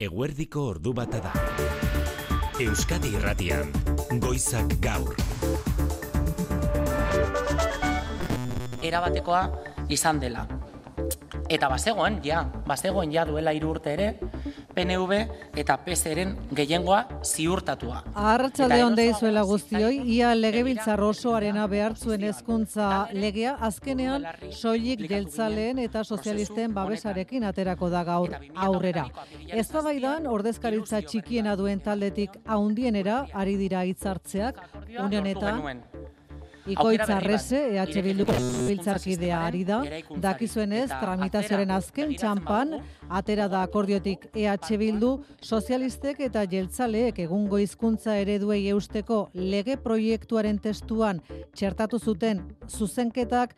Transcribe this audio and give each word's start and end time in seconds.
Eguerdiko 0.00 0.62
ordu 0.64 0.94
bata 0.96 1.18
da. 1.20 1.30
Euskadi 2.58 3.12
Irratian, 3.18 3.68
Goizak 4.16 4.78
Gaur. 4.80 5.12
erabatekoa 8.82 9.42
izan 9.92 10.20
dela. 10.22 10.46
Eta 11.50 11.68
bazegoen, 11.68 12.20
ja, 12.24 12.44
bazegoen 12.66 13.12
ja 13.12 13.26
duela 13.28 13.52
hiru 13.52 13.74
urte 13.74 13.92
ere, 13.92 14.08
PNV 14.74 15.20
eta 15.56 15.78
PSren 15.84 16.36
gehiengoa 16.54 17.00
ziurtatua. 17.24 18.02
Arratsalde 18.14 18.80
Eta 18.80 18.86
on 18.86 18.94
erosoago 18.94 19.00
deizuela 19.00 19.42
guztioi, 19.48 20.02
ia 20.16 20.34
legebiltzar 20.34 21.00
osoarena 21.02 21.66
behartzuen 21.66 22.28
hezkuntza 22.28 23.08
legea 23.12 23.56
azkenean 23.70 24.28
soilik 24.50 25.08
jeltzaleen 25.10 25.70
ginen 25.70 25.84
eta 25.88 26.04
sozialisten 26.04 26.74
babesarekin 26.74 27.44
aterako 27.44 27.90
da 27.90 28.04
gaur 28.04 28.30
Eta 28.30 28.38
2008ko 28.38 28.66
aurrera. 28.66 29.06
Eztabaidan 29.48 30.10
zazpian, 30.10 30.26
ordezkaritza 30.30 31.00
txikiena 31.06 31.56
duen 31.56 31.80
taldetik 31.80 32.30
haundienera 32.46 33.26
ari 33.32 33.56
dira 33.56 33.84
hitzartzeak 33.84 34.60
une 34.98 35.18
honetan 35.18 35.56
genuen. 35.56 35.82
Ikoitz 36.68 37.08
Arrese, 37.08 37.60
EH 37.72 38.02
Bilduko 38.04 38.34
biltzarkidea 38.66 39.40
ari 39.46 39.62
da, 39.64 39.80
dakizuenez, 40.22 40.88
tramitazioaren 40.90 41.72
azken 41.72 42.14
txampan, 42.18 42.76
atera 43.08 43.48
da 43.48 43.62
akordiotik 43.66 44.26
EH 44.34 44.76
Bildu, 44.80 45.12
sozialistek 45.40 46.20
eta 46.28 46.44
jeltzaleek 46.50 47.18
egungo 47.24 47.60
hizkuntza 47.62 48.16
ereduei 48.20 48.62
eusteko 48.74 49.28
lege 49.34 49.76
proiektuaren 49.80 50.58
testuan 50.58 51.22
txertatu 51.56 51.98
zuten 51.98 52.44
zuzenketak 52.68 53.56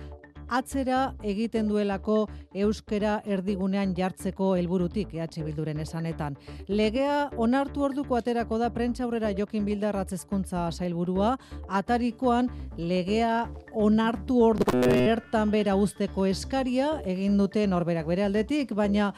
atzera 0.48 1.14
egiten 1.22 1.68
duelako 1.68 2.26
euskera 2.54 3.20
erdigunean 3.26 3.94
jartzeko 3.96 4.54
helburutik 4.56 5.14
EH 5.14 5.44
Bilduren 5.44 5.80
esanetan. 5.80 6.36
Legea 6.68 7.30
onartu 7.36 7.82
orduko 7.82 8.16
aterako 8.16 8.58
da 8.58 8.70
prentza 8.70 9.04
aurrera 9.04 9.32
Jokin 9.36 9.64
Bildarratz 9.64 10.12
hezkuntza 10.12 10.70
sailburua, 10.72 11.36
atarikoan 11.68 12.50
legea 12.76 13.48
onartu 13.74 14.42
ordu 14.42 14.64
bertan 14.86 15.50
bera 15.50 15.76
usteko 15.76 16.26
eskaria 16.26 17.00
egin 17.04 17.38
dute 17.38 17.66
norberak 17.66 18.06
bere 18.06 18.24
aldetik, 18.24 18.74
baina 18.74 19.12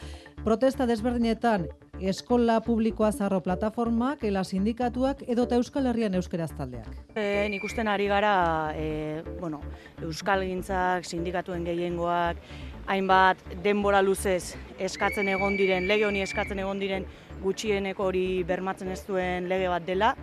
protesta 0.45 0.87
desberdinetan 0.87 1.69
eskola 2.01 2.61
publikoa 2.61 3.13
zarro 3.13 3.41
plataformak, 3.41 4.25
ela 4.25 4.45
sindikatuak 4.45 5.23
edota 5.29 5.57
Euskal 5.57 5.87
Herrian 5.87 6.15
euskeraz 6.15 6.51
taldeak. 6.57 6.89
E, 7.15 7.47
nik 7.51 7.65
usten 7.65 7.89
ari 7.89 8.07
gara, 8.11 8.73
e, 8.77 9.23
bueno, 9.41 9.61
Euskal 10.03 10.45
Gintzak, 10.47 11.05
sindikatuen 11.05 11.65
gehiengoak, 11.65 12.41
hainbat 12.87 13.41
denbora 13.65 14.03
luzez 14.03 14.57
eskatzen 14.79 15.29
egon 15.29 15.57
diren, 15.57 15.89
lege 15.89 16.07
honi 16.07 16.25
eskatzen 16.25 16.59
egon 16.59 16.83
diren 16.83 17.07
gutxieneko 17.43 18.11
hori 18.11 18.43
bermatzen 18.47 18.91
ez 18.93 19.03
duen 19.07 19.49
lege 19.49 19.69
bat 19.69 19.87
dela. 19.87 20.15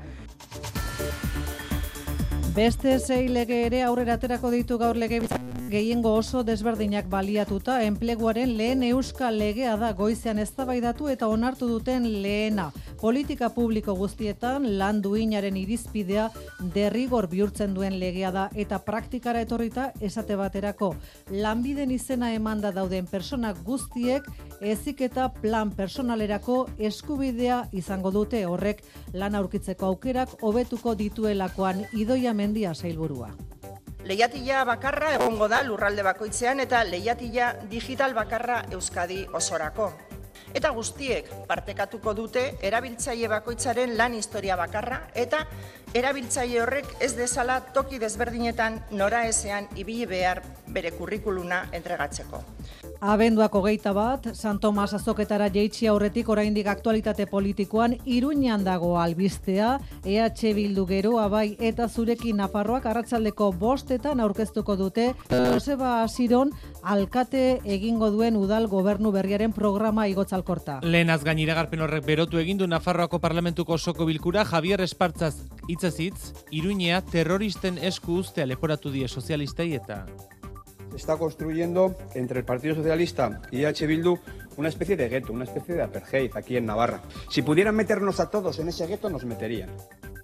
Beste 2.56 2.98
sei 3.00 3.30
lege 3.32 3.62
ere 3.66 3.86
aurrera 3.88 4.18
aterako 4.20 4.52
ditu 4.52 4.78
gaur 4.78 4.98
lege 5.00 5.22
gehiengo 5.72 6.12
oso 6.20 6.42
desberdinak 6.44 7.08
baliatuta 7.10 7.78
enpleguaren 7.86 8.58
lehen 8.58 8.84
euskal 8.84 9.38
legea 9.40 9.78
da 9.80 9.94
goizean 9.96 10.40
eztabaidatu 10.44 11.08
eta 11.10 11.30
onartu 11.32 11.70
duten 11.70 12.08
lehena. 12.24 12.66
Politika 13.02 13.50
publiko 13.56 13.96
guztietan 13.96 14.68
lan 14.78 15.00
duinaren 15.02 15.56
irizpidea 15.58 16.28
derrigor 16.76 17.30
bihurtzen 17.32 17.74
duen 17.78 17.96
legea 18.00 18.32
da 18.36 18.50
eta 18.66 18.82
praktikara 18.86 19.42
etorrita 19.48 19.88
esate 20.02 20.36
baterako 20.36 20.92
lanbiden 21.32 21.96
izena 21.96 22.34
emanda 22.36 22.74
dauden 22.76 23.08
personak 23.08 23.64
guztiek 23.64 24.28
ezik 24.74 25.02
eta 25.08 25.30
plan 25.42 25.72
personalerako 25.72 26.66
eskubidea 26.92 27.64
izango 27.72 28.12
dute 28.12 28.44
horrek 28.46 28.84
lan 29.14 29.40
aurkitzeko 29.40 29.94
aukerak 29.94 30.38
hobetuko 30.42 30.96
dituelakoan 31.00 31.86
idoia 31.94 32.34
mendia 32.34 32.76
sailburua. 32.76 33.32
Leiatila 34.02 34.64
bakarra 34.66 35.12
egongo 35.14 35.46
da 35.46 35.60
lurralde 35.62 36.02
bakoitzean 36.02 36.60
eta 36.64 36.80
leiatila 36.84 37.52
digital 37.70 38.16
bakarra 38.18 38.64
Euskadi 38.74 39.20
osorako. 39.38 39.92
Eta 40.58 40.72
guztiek 40.74 41.30
partekatuko 41.48 42.16
dute 42.18 42.44
erabiltzaile 42.66 43.30
bakoitzaren 43.30 43.94
lan 44.00 44.16
historia 44.18 44.58
bakarra 44.58 45.04
eta 45.14 45.44
erabiltzaile 45.94 46.64
horrek 46.64 46.90
ez 47.00 47.14
dezala 47.16 47.60
toki 47.78 48.02
desberdinetan 48.02 48.82
nora 48.92 49.28
ezean 49.30 49.70
ibili 49.76 50.10
behar 50.10 50.42
bere 50.68 50.92
kurrikuluna 50.98 51.68
entregatzeko. 51.72 52.42
Abenduak 53.02 53.56
hogeita 53.58 53.96
bat, 53.98 54.28
San 54.38 54.60
Tomas 54.62 54.92
azoketara 54.94 55.48
jeitsi 55.50 55.88
aurretik 55.90 56.28
oraindik 56.30 56.68
aktualitate 56.70 57.26
politikoan 57.26 57.96
Iruñan 58.06 58.62
dago 58.62 58.92
albistea, 59.02 59.80
EH 60.06 60.52
Bildu 60.54 60.84
geroa 60.86 61.24
bai 61.28 61.56
eta 61.58 61.88
zurekin 61.90 62.38
Nafarroak 62.38 62.86
arratsaldeko 62.86 63.48
bostetan 63.58 64.20
aurkeztuko 64.22 64.76
dute 64.78 65.08
Joseba 65.32 66.04
Asiron 66.04 66.52
alkate 66.84 67.60
egingo 67.66 68.12
duen 68.14 68.38
udal 68.38 68.68
gobernu 68.70 69.10
berriaren 69.12 69.52
programa 69.52 70.06
igotzalkorta. 70.06 70.80
Lehenaz 70.84 71.24
gain 71.24 71.42
iragarpen 71.42 71.82
horrek 71.82 72.06
berotu 72.06 72.38
egin 72.38 72.60
du 72.62 72.68
Nafarroako 72.68 73.18
parlamentuko 73.18 73.80
osoko 73.80 74.06
bilkura 74.06 74.46
Javier 74.46 74.86
Espartzaz 74.86 75.40
hitzez 75.68 75.96
hitz, 75.98 76.46
Iruñea 76.52 77.02
terroristen 77.02 77.82
esku 77.82 78.20
ustea 78.22 78.46
leporatu 78.46 78.94
die 78.94 79.08
sozialistei 79.08 79.74
eta 79.74 80.04
Está 80.96 81.18
construyendo 81.18 81.96
entre 82.14 82.40
el 82.40 82.46
Partido 82.46 82.76
Socialista 82.76 83.42
y 83.52 83.64
EH 83.64 83.88
Bildu 83.88 84.18
una 84.58 84.70
especie 84.70 84.98
de 84.98 85.10
gueto, 85.10 85.34
una 85.34 85.46
especie 85.46 85.76
de 85.76 85.84
apartheid 85.84 86.32
aquí 86.36 86.58
en 86.58 86.66
Navarra. 86.66 87.02
Si 87.30 87.42
pudieran 87.42 87.76
meternos 87.76 88.20
a 88.20 88.30
todos 88.30 88.60
en 88.60 88.70
ese 88.70 88.86
gueto, 88.88 89.10
nos 89.10 89.26
meterían. 89.26 89.70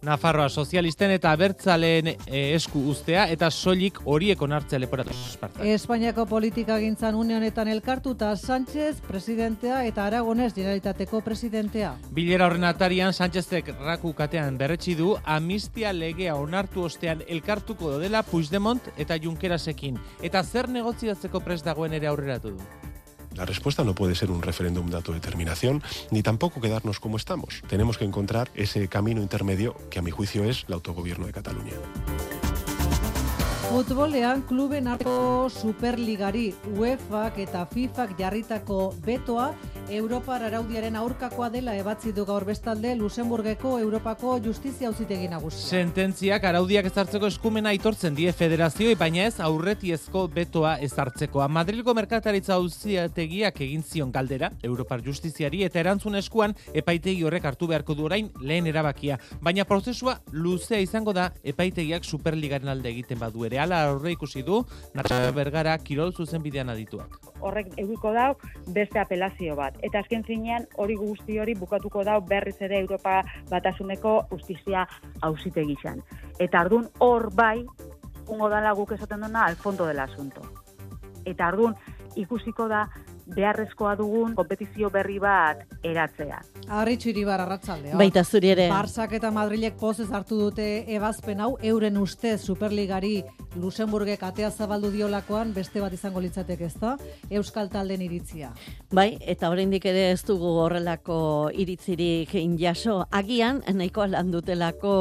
Nafarroa 0.07 0.47
sozialisten 0.47 1.12
eta 1.12 1.34
abertzaleen 1.35 2.07
eh, 2.07 2.53
esku 2.56 2.79
ustea 2.94 3.25
eta 3.34 3.50
soilik 3.51 4.00
horiek 4.06 4.41
onartzea 4.41 4.79
leporatu 4.79 5.12
Espartzaz. 5.12 5.66
Espainiako 5.73 6.25
politika 6.29 6.78
gintzan 6.79 7.18
une 7.19 7.35
honetan 7.35 7.68
elkartuta 7.68 8.31
Sánchez 8.38 9.01
presidentea 9.07 9.84
eta 9.90 10.06
Aragones 10.06 10.53
generalitateko 10.56 11.22
presidentea. 11.25 11.94
Bilera 12.16 12.47
horren 12.47 12.63
atarian 12.69 13.12
Sánchezek 13.12 13.73
raku 13.81 14.13
katean 14.16 14.57
berretsi 14.57 14.96
du 14.96 15.16
amnistia 15.25 15.91
legea 15.94 16.35
onartu 16.40 16.88
ostean 16.88 17.25
elkartuko 17.28 17.97
dela 18.00 18.23
Puigdemont 18.23 18.94
eta 18.96 19.19
Junkerasekin 19.19 20.00
eta 20.22 20.44
zer 20.44 20.69
negoziatzeko 20.69 21.44
prest 21.44 21.67
dagoen 21.67 22.00
ere 22.00 22.07
aurreratu 22.07 22.56
du. 22.56 22.96
La 23.37 23.45
respuesta 23.45 23.83
no 23.83 23.93
puede 23.93 24.15
ser 24.15 24.31
un 24.31 24.41
referéndum 24.41 24.89
de 24.89 24.95
autodeterminación, 24.95 25.83
ni 26.09 26.23
tampoco 26.23 26.59
quedarnos 26.59 26.99
como 26.99 27.17
estamos. 27.17 27.61
Tenemos 27.69 27.97
que 27.99 28.05
encontrar 28.05 28.49
ese 28.55 28.87
camino 28.87 29.21
intermedio 29.21 29.75
que 29.91 29.99
a 29.99 30.01
mi 30.01 30.09
juicio 30.09 30.43
es 30.43 30.65
el 30.67 30.73
autogobierno 30.73 31.27
de 31.27 31.33
Cataluña. 31.33 31.73
Futbolean 33.69 34.43
Superligari 35.49 36.55
eta 37.37 37.65
FIFAk 37.65 38.17
jarritako 38.17 38.95
betoa 39.05 39.53
Europar 39.89 40.41
araudiaren 40.43 40.97
aurkakoa 40.99 41.47
dela 41.47 41.71
ebatzi 41.79 42.11
du 42.11 42.25
gaur 42.27 42.43
bestalde 42.43 42.89
Luxemburgeko 42.99 43.77
Europako 43.79 44.33
Justizia 44.43 44.89
Auzitegi 44.89 45.29
Nagusia. 45.31 45.63
Sententziak 45.79 46.43
araudiak 46.43 46.89
ezartzeko 46.89 47.29
eskumena 47.31 47.71
aitortzen 47.71 48.15
die 48.17 48.33
federazioi, 48.35 48.97
baina 48.99 49.23
ez 49.29 49.39
aurretiezko 49.39 50.25
betoa 50.33 50.73
ezartzekoa. 50.83 51.47
Madrilgo 51.47 51.93
merkataritza 51.95 52.57
auziategiak 52.57 53.61
egin 53.63 53.83
zion 53.83 54.11
galdera, 54.11 54.51
Europar 54.61 55.05
Justiziari 55.05 55.63
eta 55.63 55.79
erantzun 55.79 56.19
eskuan 56.19 56.57
epaitegi 56.73 57.23
horrek 57.23 57.47
hartu 57.47 57.71
beharko 57.71 57.95
du 57.95 58.09
orain 58.09 58.27
lehen 58.41 58.67
erabakia. 58.67 59.15
Baina 59.39 59.63
prozesua 59.63 60.17
luzea 60.33 60.83
izango 60.83 61.15
da 61.15 61.29
epaitegiak 61.43 62.03
Superligaren 62.03 62.67
alde 62.75 62.91
egiten 62.91 63.23
badu 63.23 63.47
ere. 63.47 63.63
Hala 63.63 63.85
aurre 63.87 64.11
ikusi 64.17 64.43
du, 64.43 64.65
Nacho 64.93 65.23
Bergara 65.31 65.77
kirol 65.79 66.11
zuzenbidean 66.11 66.75
adituak. 66.75 67.21
Horrek 67.41 67.73
eduko 67.77 68.13
dau 68.13 68.35
beste 68.75 68.99
apelazio 68.99 69.55
bat. 69.55 69.77
Eta 69.83 69.99
azken 69.99 70.23
finean 70.27 70.67
hori 70.77 70.95
guzti 70.95 71.39
hori 71.39 71.55
bukatuko 71.55 72.03
dau 72.03 72.19
berriz 72.21 72.55
ere 72.61 72.79
Europa 72.79 73.22
batasuneko 73.49 74.19
justizia 74.31 74.87
auzitegi 75.22 75.78
izan. 75.79 76.01
Eta 76.39 76.66
ardun 76.66 76.87
hor 76.99 77.29
bai, 77.35 77.66
ungo 78.28 78.49
dala 78.49 78.73
guk 78.73 78.91
esaten 78.97 79.22
duna 79.22 79.45
al 79.45 79.55
fondo 79.55 79.85
del 79.85 79.99
asunto. 79.99 80.41
Eta 81.25 81.47
ardun 81.47 81.75
ikusiko 82.16 82.67
da 82.67 82.87
beharrezkoa 83.35 83.96
dugun 84.00 84.34
kompetizio 84.35 84.90
berri 84.94 85.18
bat 85.20 85.64
eratzea. 85.84 86.40
Arritxu 86.79 87.12
iribar 87.12 87.41
arratzaldea. 87.44 87.97
Baita 88.00 88.24
zuri 88.24 88.52
ere. 88.53 88.68
Barsak 88.72 89.14
eta 89.18 89.32
Madrilek 89.35 89.78
pozez 89.79 90.08
hartu 90.12 90.40
dute 90.40 90.68
ebazpen 90.96 91.41
hau, 91.44 91.58
euren 91.62 91.97
ustez 92.00 92.40
Superligari 92.41 93.24
Luxemburgek 93.58 94.24
atea 94.24 94.52
zabaldu 94.52 94.91
diolakoan 94.94 95.53
beste 95.53 95.82
bat 95.82 95.94
izango 95.94 96.22
litzateke 96.24 96.68
ezta, 96.68 96.96
Euskal 97.29 97.70
Talden 97.74 98.02
iritzia. 98.06 98.52
Bai, 98.94 99.18
eta 99.22 99.50
oraindik 99.50 99.85
ere 99.90 100.12
ez 100.12 100.22
dugu 100.28 100.53
horrelako 100.64 101.50
iritzirik 101.53 102.35
jaso. 102.59 103.06
Agian, 103.12 103.64
nahikoa 103.74 104.08
landutelako 104.14 104.94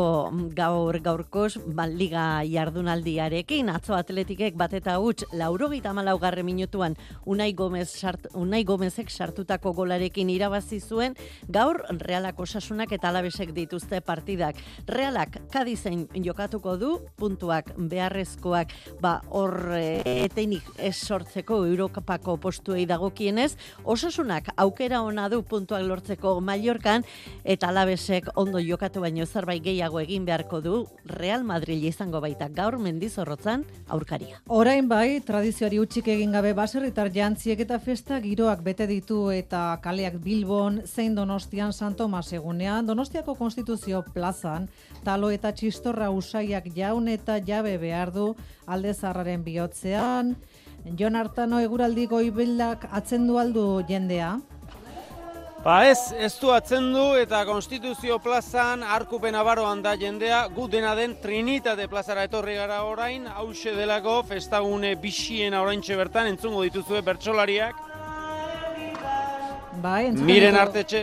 gaur 0.56 0.99
gaurkoz, 1.00 1.58
ba, 1.67 1.87
liga 1.87 2.43
jardunaldiarekin, 2.49 3.70
atzo 3.70 3.94
atletikek 3.94 4.56
bat 4.56 4.73
eta 4.73 4.99
huts, 4.99 5.25
laurogeita 5.32 5.93
malaugarre 5.93 6.43
minutuan, 6.43 6.96
Unai 7.26 7.52
Gomez 7.52 7.88
sartu 7.90 8.15
sart, 8.16 8.34
Unai 8.34 8.64
Gomezek 8.64 9.10
sartutako 9.10 9.72
golarekin 9.72 10.30
irabazi 10.30 10.80
zuen, 10.80 11.14
gaur 11.48 11.82
Realak 12.00 12.38
osasunak 12.40 12.92
eta 12.92 13.08
alabesek 13.08 13.52
dituzte 13.54 14.00
partidak. 14.00 14.56
Realak 14.86 15.38
Kadizen 15.52 16.08
jokatuko 16.14 16.76
du, 16.76 17.00
puntuak 17.16 17.72
beharrezkoak, 17.76 18.72
ba, 19.00 19.20
hor 19.30 19.72
e, 19.76 20.02
etenik 20.24 20.62
ez 20.78 20.96
sortzeko 20.96 21.64
Europako 21.66 22.36
postuei 22.36 22.86
dagokienez, 22.86 23.56
osasunak 23.84 24.48
aukera 24.56 25.02
ona 25.02 25.28
du 25.28 25.42
puntuak 25.42 25.82
lortzeko 25.82 26.40
Mallorcan, 26.40 27.04
eta 27.44 27.68
alabesek 27.68 28.30
ondo 28.36 28.58
jokatu 28.58 29.00
baino 29.00 29.26
zerbait 29.26 29.62
gehiago 29.62 30.00
egin 30.00 30.24
beharko 30.24 30.60
du, 30.60 30.86
Real 31.04 31.44
Madrid 31.44 31.82
izango 31.84 32.20
baita 32.20 32.48
gaur 32.48 32.78
mendizorrotzan 32.78 33.64
aurkaria. 33.88 34.40
Orain 34.48 34.88
bai, 34.88 35.20
tradizioari 35.20 35.78
utxik 35.80 36.08
egin 36.08 36.32
gabe 36.32 36.52
baserritar 36.54 37.10
jantziek 37.12 37.60
eta 37.60 37.78
festa 37.78 38.05
giroak 38.06 38.62
bete 38.62 38.86
ditu 38.86 39.30
eta 39.34 39.78
kaleak 39.82 40.20
Bilbon, 40.22 40.82
zein 40.86 41.14
Donostian 41.14 41.72
San 41.72 41.94
Tomas 41.94 42.32
egunean, 42.32 42.86
Donostiako 42.86 43.34
Konstituzio 43.34 44.04
plazan, 44.14 44.68
talo 45.04 45.30
eta 45.34 45.50
txistorra 45.52 46.10
usaiak 46.14 46.70
jaun 46.74 47.08
eta 47.08 47.40
jabe 47.42 47.76
behar 47.78 48.12
du 48.14 48.34
alde 48.66 48.94
zarraren 48.94 49.42
bihotzean, 49.42 50.36
Jon 50.96 51.16
Artano 51.16 51.58
eguraldi 51.58 52.06
goibeldak 52.06 52.86
atzendu 52.92 53.38
aldu 53.38 53.82
jendea. 53.88 54.36
Ba 55.64 55.80
ez, 55.90 56.12
ez 56.14 56.30
du 56.38 56.52
atzendu 56.54 57.16
eta 57.18 57.40
Konstituzio 57.44 58.20
plazan 58.22 58.84
arkupen 58.86 59.34
abaroan 59.34 59.82
da 59.82 59.96
jendea, 59.98 60.44
gu 60.54 60.68
dena 60.70 60.94
den 60.94 61.16
Trinitate 61.18 61.88
plazara 61.90 62.28
etorri 62.28 62.54
gara 62.54 62.84
orain, 62.86 63.26
hause 63.26 63.74
delako 63.74 64.20
festagune 64.28 64.94
bisiena 64.94 65.64
oraintxe 65.66 65.98
bertan, 65.98 66.30
entzungo 66.30 66.62
dituzue 66.62 67.02
bertsolariak. 67.02 67.85
Bai, 69.82 70.08
Miren 70.11 70.56
artetxe, 70.56 71.00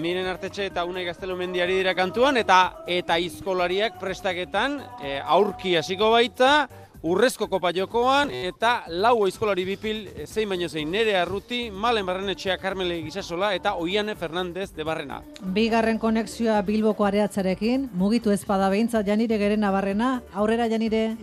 miren 0.00 0.26
artetxe 0.30 0.64
eta 0.70 0.84
une 0.88 1.02
gaztelo 1.04 1.34
mendiari 1.36 1.74
dira 1.76 1.92
kantuan, 1.96 2.38
eta 2.40 2.58
eta 2.88 3.18
izkolariak 3.20 3.98
prestaketan 4.00 4.78
e, 5.04 5.18
aurki 5.20 5.74
hasiko 5.76 6.08
baita, 6.14 6.68
urrezko 7.02 7.46
kopa 7.46 7.70
jokoan, 7.74 8.30
eta 8.34 8.82
lau 8.90 9.14
oizkolari 9.22 9.64
bipil, 9.64 10.00
eh, 10.08 10.26
zein 10.26 10.48
baino 10.48 10.68
zein, 10.68 10.90
nere 10.90 11.14
arruti, 11.16 11.70
malen 11.70 12.06
barren 12.06 12.28
etxea 12.28 12.58
Carmele 12.58 13.00
Gisasola, 13.04 13.52
eta 13.54 13.74
Oiane 13.76 14.16
Fernandez 14.16 14.72
de 14.74 14.84
Barrena. 14.84 15.22
Bigarren 15.54 15.98
konexioa 15.98 16.60
Bilboko 16.62 17.04
areatzarekin, 17.04 17.88
mugitu 17.94 18.32
ezpada 18.34 18.68
behintzat 18.70 19.06
janire 19.06 19.38
geren 19.38 19.60
nabarrena, 19.60 20.22
aurrera 20.34 20.68
janire. 20.68 21.16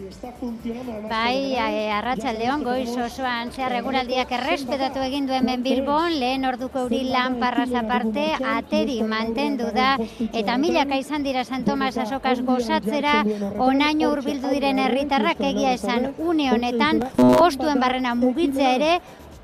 Bai, 1.09 1.55
e, 1.55 1.91
arratsaldeon 1.91 2.63
goiz 2.63 2.95
osoan 2.95 3.51
zehar 3.51 3.75
eguraldiak 3.81 4.31
errespetatu 4.31 5.03
egin 5.03 5.27
du 5.27 5.33
hemen 5.33 5.63
Bilbon, 5.63 6.15
lehen 6.19 6.45
orduko 6.45 6.85
euri 6.85 7.03
lan 7.09 7.39
parraz 7.39 7.71
aparte, 7.73 8.25
ateri 8.55 9.01
mantendu 9.03 9.71
da, 9.75 9.97
eta 10.31 10.57
milaka 10.57 10.95
izan 10.95 11.23
dira 11.23 11.43
San 11.43 11.65
Tomas 11.65 11.97
azokaz 11.97 12.39
gozatzera, 12.41 13.23
onaino 13.59 14.11
hurbildu 14.13 14.55
diren 14.55 14.79
herritarrak 14.79 15.41
egia 15.41 15.64
esan 15.73 16.13
une 16.19 16.51
honetan, 16.51 17.01
postuen 17.17 17.79
barrena 17.79 18.15
mugitzea 18.15 18.75
ere, 18.75 18.91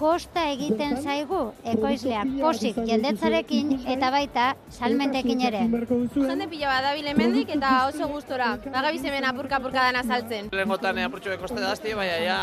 kosta 0.01 0.47
egiten 0.49 0.97
zaigu 1.03 1.39
ekoizleak 1.73 2.31
posik 2.39 2.77
jendetzarekin 2.89 3.73
eta 3.93 4.09
baita 4.13 4.45
salmentekin 4.73 5.43
ere. 5.49 5.61
Jende 6.15 6.47
pila 6.49 6.71
bat 6.71 6.87
dabil 6.87 7.09
hemendik 7.11 7.51
eta 7.55 7.73
oso 7.89 8.07
gustora. 8.09 8.49
Bagabiz 8.65 9.03
hemen 9.05 9.27
apurka 9.29 9.59
apurka 9.59 9.85
dana 9.87 10.01
saltzen. 10.03 10.49
Lengotan 10.57 10.97
apurtxo 11.05 11.37
koste 11.41 11.61
dazti, 11.61 11.93
baina 11.97 12.17
ja 12.23 12.37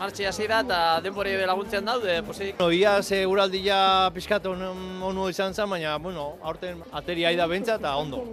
martxi 0.00 0.26
hasi 0.26 0.48
da 0.50 0.60
eta 0.66 0.80
denbori 1.04 1.36
laguntzen 1.46 1.86
daude, 1.86 2.16
posik. 2.26 2.58
No, 2.58 2.70
ia 2.74 2.96
ze 3.02 3.22
uraldia 3.26 4.10
pixkat 4.14 4.46
onu 4.50 5.28
izan 5.30 5.54
zen, 5.54 5.70
baina, 5.70 5.96
bueno, 5.98 6.26
aurten 6.42 6.82
ateri 6.92 7.26
aida 7.30 7.46
bentsa 7.46 7.78
eta 7.78 7.94
ondo. 7.96 8.24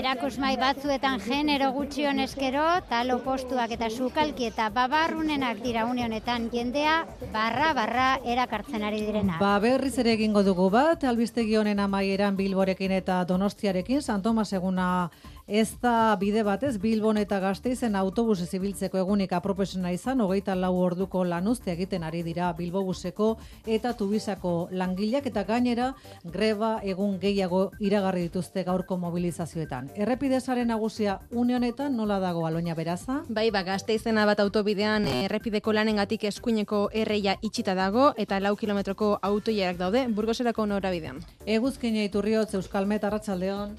Erakusmai 0.00 0.56
batzuetan 0.60 1.20
genero 1.22 1.70
gutxi 1.78 2.06
honezkero, 2.10 2.66
talo 2.90 3.20
postuak 3.24 3.70
eta 3.78 3.90
sukalki 3.90 4.50
eta 4.50 4.68
babarrunenak 4.74 5.62
dira 5.62 5.86
une 5.86 6.04
honetan 6.04 6.50
jendea 6.50 7.04
barra 7.36 7.72
barra 7.76 8.08
erakartzen 8.24 8.84
ari 8.88 9.02
direna. 9.04 9.36
Ba 9.40 9.58
berriz 9.60 9.92
ere 10.00 10.14
egingo 10.16 10.42
dugu 10.46 10.70
bat, 10.72 11.04
albistegi 11.04 11.56
honen 11.60 11.82
amaieran 11.84 12.36
Bilborekin 12.38 12.94
eta 12.96 13.18
Donostiarekin, 13.28 14.00
San 14.02 14.22
Tomas 14.24 14.52
eguna 14.56 15.10
Ez 15.46 15.78
da 15.78 16.16
bide 16.18 16.42
batez 16.42 16.72
Bilbon 16.82 17.20
eta 17.20 17.36
Gasteizen 17.38 17.94
autobus 17.94 18.40
zibiltzeko 18.42 18.98
egunik 18.98 19.30
apropesena 19.32 19.92
izan, 19.94 20.20
hogeita 20.20 20.56
lau 20.58 20.72
orduko 20.82 21.22
lanuzte 21.22 21.70
egiten 21.70 22.02
ari 22.02 22.24
dira 22.26 22.48
Bilbobuseko 22.58 23.28
eta 23.76 23.92
Tubisako 23.94 24.66
langileak 24.72 25.30
eta 25.30 25.44
gainera 25.46 25.92
greba 26.24 26.80
egun 26.82 27.20
gehiago 27.22 27.70
iragarri 27.78 28.26
dituzte 28.26 28.64
gaurko 28.66 28.98
mobilizazioetan. 28.98 29.92
Errepidezaren 29.94 30.66
nagusia 30.66 31.20
unionetan 31.30 31.94
nola 31.96 32.18
dago 32.18 32.46
aloina 32.46 32.74
beraza? 32.74 33.22
Bai, 33.28 33.52
ba, 33.54 33.62
Gasteizena 33.62 34.26
bat 34.26 34.42
autobidean 34.42 35.06
errepideko 35.06 35.72
lanengatik 35.72 36.24
eskuineko 36.24 36.88
erreia 36.92 37.38
itxita 37.40 37.78
dago 37.78 38.14
eta 38.16 38.40
lau 38.42 38.56
kilometroko 38.56 39.20
autoiarak 39.22 39.78
daude 39.78 40.08
burgoserako 40.08 40.66
norabidean. 40.66 41.22
Eguzkine 41.46 42.10
iturriotz 42.10 42.52
Euskalmet 42.58 43.04
Arratsaldeon. 43.06 43.78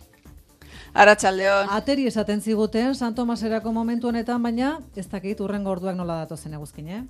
Arratsaldeon. 0.98 1.68
Ateri 1.70 2.08
esaten 2.10 2.40
ziguten 2.42 2.96
San 2.96 3.14
Tomaserako 3.14 3.70
momentu 3.72 4.08
honetan, 4.10 4.42
baina 4.42 4.72
ez 4.98 5.06
dakit 5.12 5.40
urrengo 5.46 5.70
orduak 5.70 5.94
nola 5.96 6.16
datozen 6.24 6.56
eguzkin, 6.58 6.88
eh? 6.90 7.02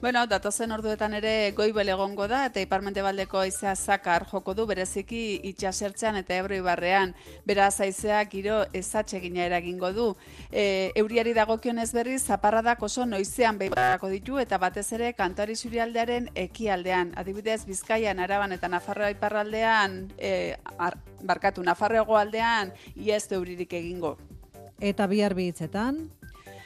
Bueno, 0.00 0.20
datozen 0.30 0.70
orduetan 0.70 1.16
ere 1.18 1.50
goibel 1.56 1.88
egongo 1.90 2.28
da 2.30 2.44
eta 2.46 2.62
iparmente 2.62 3.02
baldeko 3.02 3.42
zakar 3.74 4.26
joko 4.30 4.54
du 4.54 4.66
bereziki 4.66 5.40
itxasertzean 5.50 6.16
eta 6.16 6.36
ebro 6.36 6.54
ibarrean. 6.54 7.14
Beraz 7.44 7.80
aizea 7.80 8.22
giro 8.26 8.66
ezatxegina 8.72 9.46
eragingo 9.46 9.92
du. 9.92 10.14
E, 10.52 10.92
euriari 10.94 11.34
dagokionez 11.34 11.92
berriz 11.92 12.22
zaparradak 12.22 12.82
oso 12.82 13.04
noizean 13.04 13.58
behibarako 13.58 14.08
ditu 14.10 14.38
eta 14.38 14.58
batez 14.58 14.92
ere 14.92 15.12
kantari 15.12 15.56
zurialdearen 15.56 16.30
ekialdean. 16.36 17.12
Adibidez, 17.16 17.64
Bizkaian, 17.66 18.20
Araban 18.20 18.52
eta 18.52 18.68
Nafarroa 18.68 19.10
iparraldean, 19.10 20.12
e, 20.18 20.54
ar, 20.78 20.94
barkatu, 21.24 21.62
Nafarroa 21.62 22.20
aldean, 22.20 22.72
iaz 22.96 23.26
euririk 23.32 23.72
egingo. 23.72 24.16
Eta 24.80 25.06
bihar 25.06 25.36
hitzetan? 25.38 26.10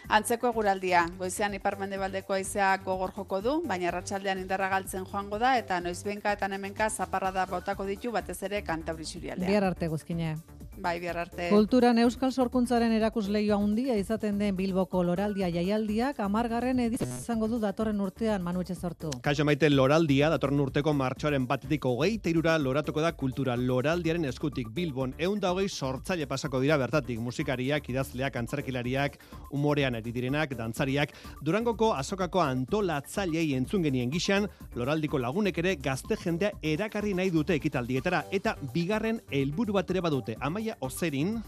Antzeko 0.09 0.49
eguraldia, 0.49 1.03
goizean 1.19 1.53
iparmende 1.53 1.99
baldeko 2.01 2.33
aizea 2.33 2.71
gogor 2.85 3.13
joko 3.13 3.43
du, 3.45 3.57
baina 3.69 3.91
arratsaldean 3.91 4.39
indarra 4.41 4.71
galtzen 4.73 5.05
joango 5.05 5.39
da, 5.39 5.59
eta 5.61 5.83
noizbenka 5.85 6.33
eta 6.33 6.49
hemenka 6.49 6.89
zaparra 6.89 7.31
da 7.31 7.45
botako 7.47 7.85
ditu 7.85 8.11
batez 8.11 8.43
ere 8.43 8.63
kantauri 8.65 9.05
zurialdean. 9.05 9.51
Bihar 9.51 9.65
arte 9.65 9.89
guzkine. 9.89 10.37
Bai, 10.81 11.01
bihar 11.01 11.17
arte. 11.19 11.49
Kulturan 11.51 11.99
Euskal 11.99 12.31
Sorkuntzaren 12.31 12.93
erakusleioa 12.95 13.57
handia 13.59 13.97
izaten 13.99 14.39
den 14.39 14.55
Bilboko 14.57 15.01
Loraldia 15.03 15.49
jaialdiak 15.51 16.21
amargarren 16.23 16.79
edizio 16.85 17.09
izango 17.09 17.49
du 17.51 17.59
datorren 17.59 18.01
urtean 18.01 18.43
Manu 18.43 18.63
sortu. 18.75 19.11
Kaixo 19.23 19.45
maite 19.45 19.71
Loraldia 19.71 20.29
datorren 20.31 20.61
urteko 20.61 20.93
martxoaren 20.95 21.47
batetik 21.47 21.85
hogei 21.85 22.19
teirura 22.19 22.57
loratuko 22.59 23.01
da 23.01 23.13
kultura 23.13 23.57
Loraldiaren 23.57 24.25
eskutik 24.27 24.69
Bilbon 24.75 25.15
eun 25.19 25.41
da 25.41 25.51
hogei 25.51 25.69
sortzaile 25.69 26.27
pasako 26.27 26.61
dira 26.61 26.77
bertatik 26.77 27.19
musikariak, 27.19 27.89
idazleak, 27.89 28.37
antzarkilariak, 28.37 29.19
umorean 29.51 29.97
ari 29.97 30.13
direnak, 30.13 30.55
dantzariak, 30.55 31.15
Durangoko 31.43 31.93
azokako 31.95 32.41
antolatzailei 32.41 33.55
entzun 33.55 33.83
genien 33.83 34.11
gixan, 34.11 34.47
Loraldiko 34.77 35.19
lagunek 35.19 35.59
ere 35.59 35.75
gazte 35.77 36.17
jendea 36.17 36.53
erakarri 36.63 37.15
nahi 37.15 37.31
dute 37.31 37.55
ekitaldietara 37.59 38.25
eta 38.31 38.55
bigarren 38.75 39.21
helburu 39.31 39.73
bat 39.73 39.91
ere 39.91 40.01
badute. 40.01 40.37
Amaia 40.41 40.68
Ozerin 40.81 41.39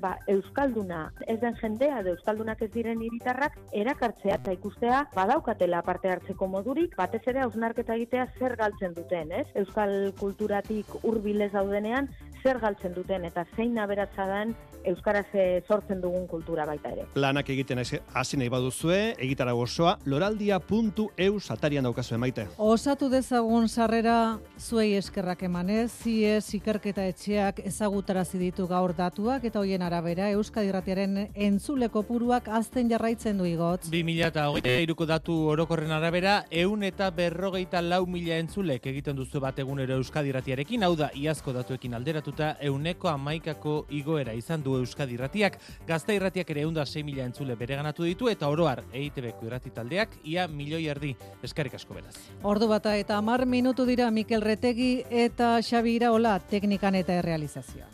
ba, 0.00 0.16
Euskalduna 0.26 1.12
ez 1.28 1.38
den 1.40 1.56
jendea, 1.60 2.02
de 2.02 2.14
Euskaldunak 2.14 2.62
ez 2.64 2.70
diren 2.72 3.02
hiritarrak 3.04 3.56
erakartzea 3.82 4.38
eta 4.40 4.54
ikustea 4.56 5.02
badaukatela 5.14 5.82
parte 5.86 6.10
hartzeko 6.10 6.48
modurik, 6.48 6.96
batez 6.96 7.22
ere 7.32 7.44
hausnarketa 7.44 7.96
egitea 7.98 8.26
zer 8.38 8.56
galtzen 8.60 8.96
duten, 8.96 9.32
ez? 9.42 9.46
Euskal 9.62 10.12
kulturatik 10.20 10.96
hurbilez 11.02 11.52
daudenean 11.52 12.08
zer 12.42 12.60
galtzen 12.62 12.96
duten 12.96 13.26
eta 13.28 13.44
zein 13.56 13.78
aberatsa 13.78 14.26
den 14.30 14.54
euskaraz 14.84 15.26
sortzen 15.66 16.00
dugun 16.00 16.26
kultura 16.28 16.64
baita 16.66 16.90
ere. 16.94 17.04
Planak 17.14 17.50
egiten 17.52 17.78
hasi 17.80 18.38
nahi 18.38 18.48
baduzue, 18.48 19.14
egitara 19.18 19.54
osoa 19.54 19.98
loraldia.eu 20.06 21.38
atarian 21.50 21.84
daukazu 21.84 22.14
emaite. 22.14 22.46
Osatu 22.56 23.10
dezagun 23.10 23.68
sarrera 23.68 24.38
zuei 24.58 24.94
eskerrak 24.94 25.42
emanez, 25.42 25.90
ziez 25.90 26.54
ikerketa 26.54 27.04
etxeak 27.10 27.60
ezagutarazi 27.66 28.38
ditu 28.38 28.66
gaur 28.70 28.94
datuak 28.96 29.44
eta 29.44 29.60
hoien 29.60 29.82
arabera 29.82 30.30
Euskadi 30.30 30.70
Irratiaren 30.70 31.28
entzule 31.34 31.88
kopuruak 31.88 32.48
azten 32.48 32.88
jarraitzen 32.90 33.38
du 33.38 33.44
igotz. 33.44 33.90
2023ko 33.90 35.06
datu 35.06 35.36
orokorren 35.50 35.92
arabera, 35.92 36.44
eun 36.50 36.84
eta 36.86 37.10
berrogeita 37.10 37.82
lau 37.82 38.06
mila 38.06 38.38
entzulek 38.38 38.86
egiten 38.86 39.18
duzu 39.18 39.40
bat 39.42 39.58
egunero 39.58 39.98
Euskadi 40.00 40.30
Irratiarekin, 40.30 40.84
hau 40.86 40.94
da, 40.96 41.10
iazko 41.14 41.52
datuekin 41.52 41.94
alderatu 41.98 42.30
konparatuta 42.30 42.56
euneko 42.60 43.08
amaikako 43.08 43.86
igoera 43.90 44.32
izan 44.32 44.62
du 44.62 44.69
Euskadi 44.78 45.14
irratiak, 45.18 45.58
gazta 45.88 46.14
irratiak 46.14 46.50
ere 46.50 46.62
eunda 46.62 46.86
6 46.86 47.04
mila 47.04 47.24
entzule 47.24 47.56
bere 47.56 47.76
ganatu 47.76 48.04
ditu, 48.04 48.28
eta 48.28 48.48
oroar 48.48 48.84
EITB-ko 48.92 49.46
irrati 49.46 49.70
taldeak, 49.70 50.18
ia 50.24 50.46
milioi 50.48 50.86
erdi 50.88 51.14
eskerrik 51.42 51.74
asko 51.74 51.94
beraz. 51.94 52.16
Ordu 52.42 52.68
bata 52.68 52.96
eta 52.96 53.16
amar 53.18 53.46
minutu 53.46 53.86
dira 53.86 54.10
Mikel 54.10 54.42
Retegi 54.42 55.04
eta 55.10 55.58
Xabi 55.62 55.96
Iraola 56.00 56.38
teknikan 56.40 56.94
eta 56.94 57.14
errealizazioa. 57.20 57.88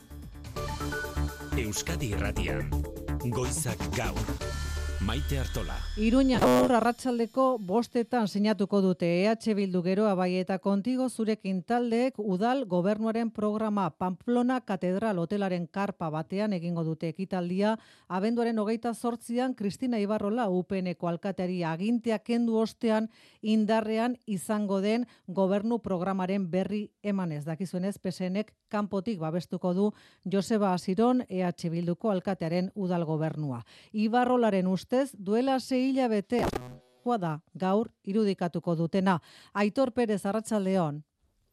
Euskadi 1.56 2.12
irratian, 2.12 2.68
goizak 3.32 3.80
gaur. 3.96 4.45
Maite 5.00 5.38
Artola. 5.38 5.74
Iruña 6.00 6.38
gaur 6.40 6.72
arratsaldeko 6.72 7.58
bostetan 7.60 8.28
sinatuko 8.28 8.80
dute 8.80 9.06
EH 9.20 9.52
Bildu 9.54 9.82
geroa 9.84 10.14
bai 10.16 10.38
eta 10.40 10.56
kontigo 10.58 11.08
zurekin 11.10 11.62
taldeek 11.62 12.16
udal 12.16 12.64
gobernuaren 12.64 13.30
programa 13.30 13.90
Pamplona 13.90 14.62
Katedral 14.62 15.18
Hotelaren 15.18 15.66
karpa 15.68 16.08
batean 16.10 16.54
egingo 16.56 16.84
dute 16.84 17.10
ekitaldia 17.12 17.76
abenduaren 18.08 18.58
hogeita 18.58 18.94
sortzian 18.94 19.54
Kristina 19.54 19.98
Ibarrola 20.00 20.48
UPNeko 20.48 21.08
alkateari 21.08 21.62
agintea 21.64 22.18
kendu 22.18 22.56
ostean 22.56 23.10
indarrean 23.42 24.16
izango 24.26 24.80
den 24.80 25.06
gobernu 25.28 25.78
programaren 25.78 26.50
berri 26.50 26.90
emanez. 27.02 27.44
Dakizuenez, 27.44 27.98
PSNek 27.98 28.54
kanpotik 28.68 29.20
babestuko 29.20 29.74
du 29.74 29.92
Joseba 30.24 30.72
Asiron 30.72 31.22
EH 31.28 31.70
Bilduko 31.70 32.10
alkatearen 32.10 32.72
udal 32.74 33.04
gobernua. 33.04 33.62
Ibarrolaren 33.92 34.66
ustez, 34.86 35.10
duela 35.18 35.58
sei 35.58 35.90
hilabete 35.90 36.44
da 37.20 37.40
gaur 37.54 37.88
irudikatuko 38.02 38.74
dutena. 38.74 39.20
Aitor 39.54 39.92
Perez 39.92 40.26
Arratsaldeon. 40.26 41.04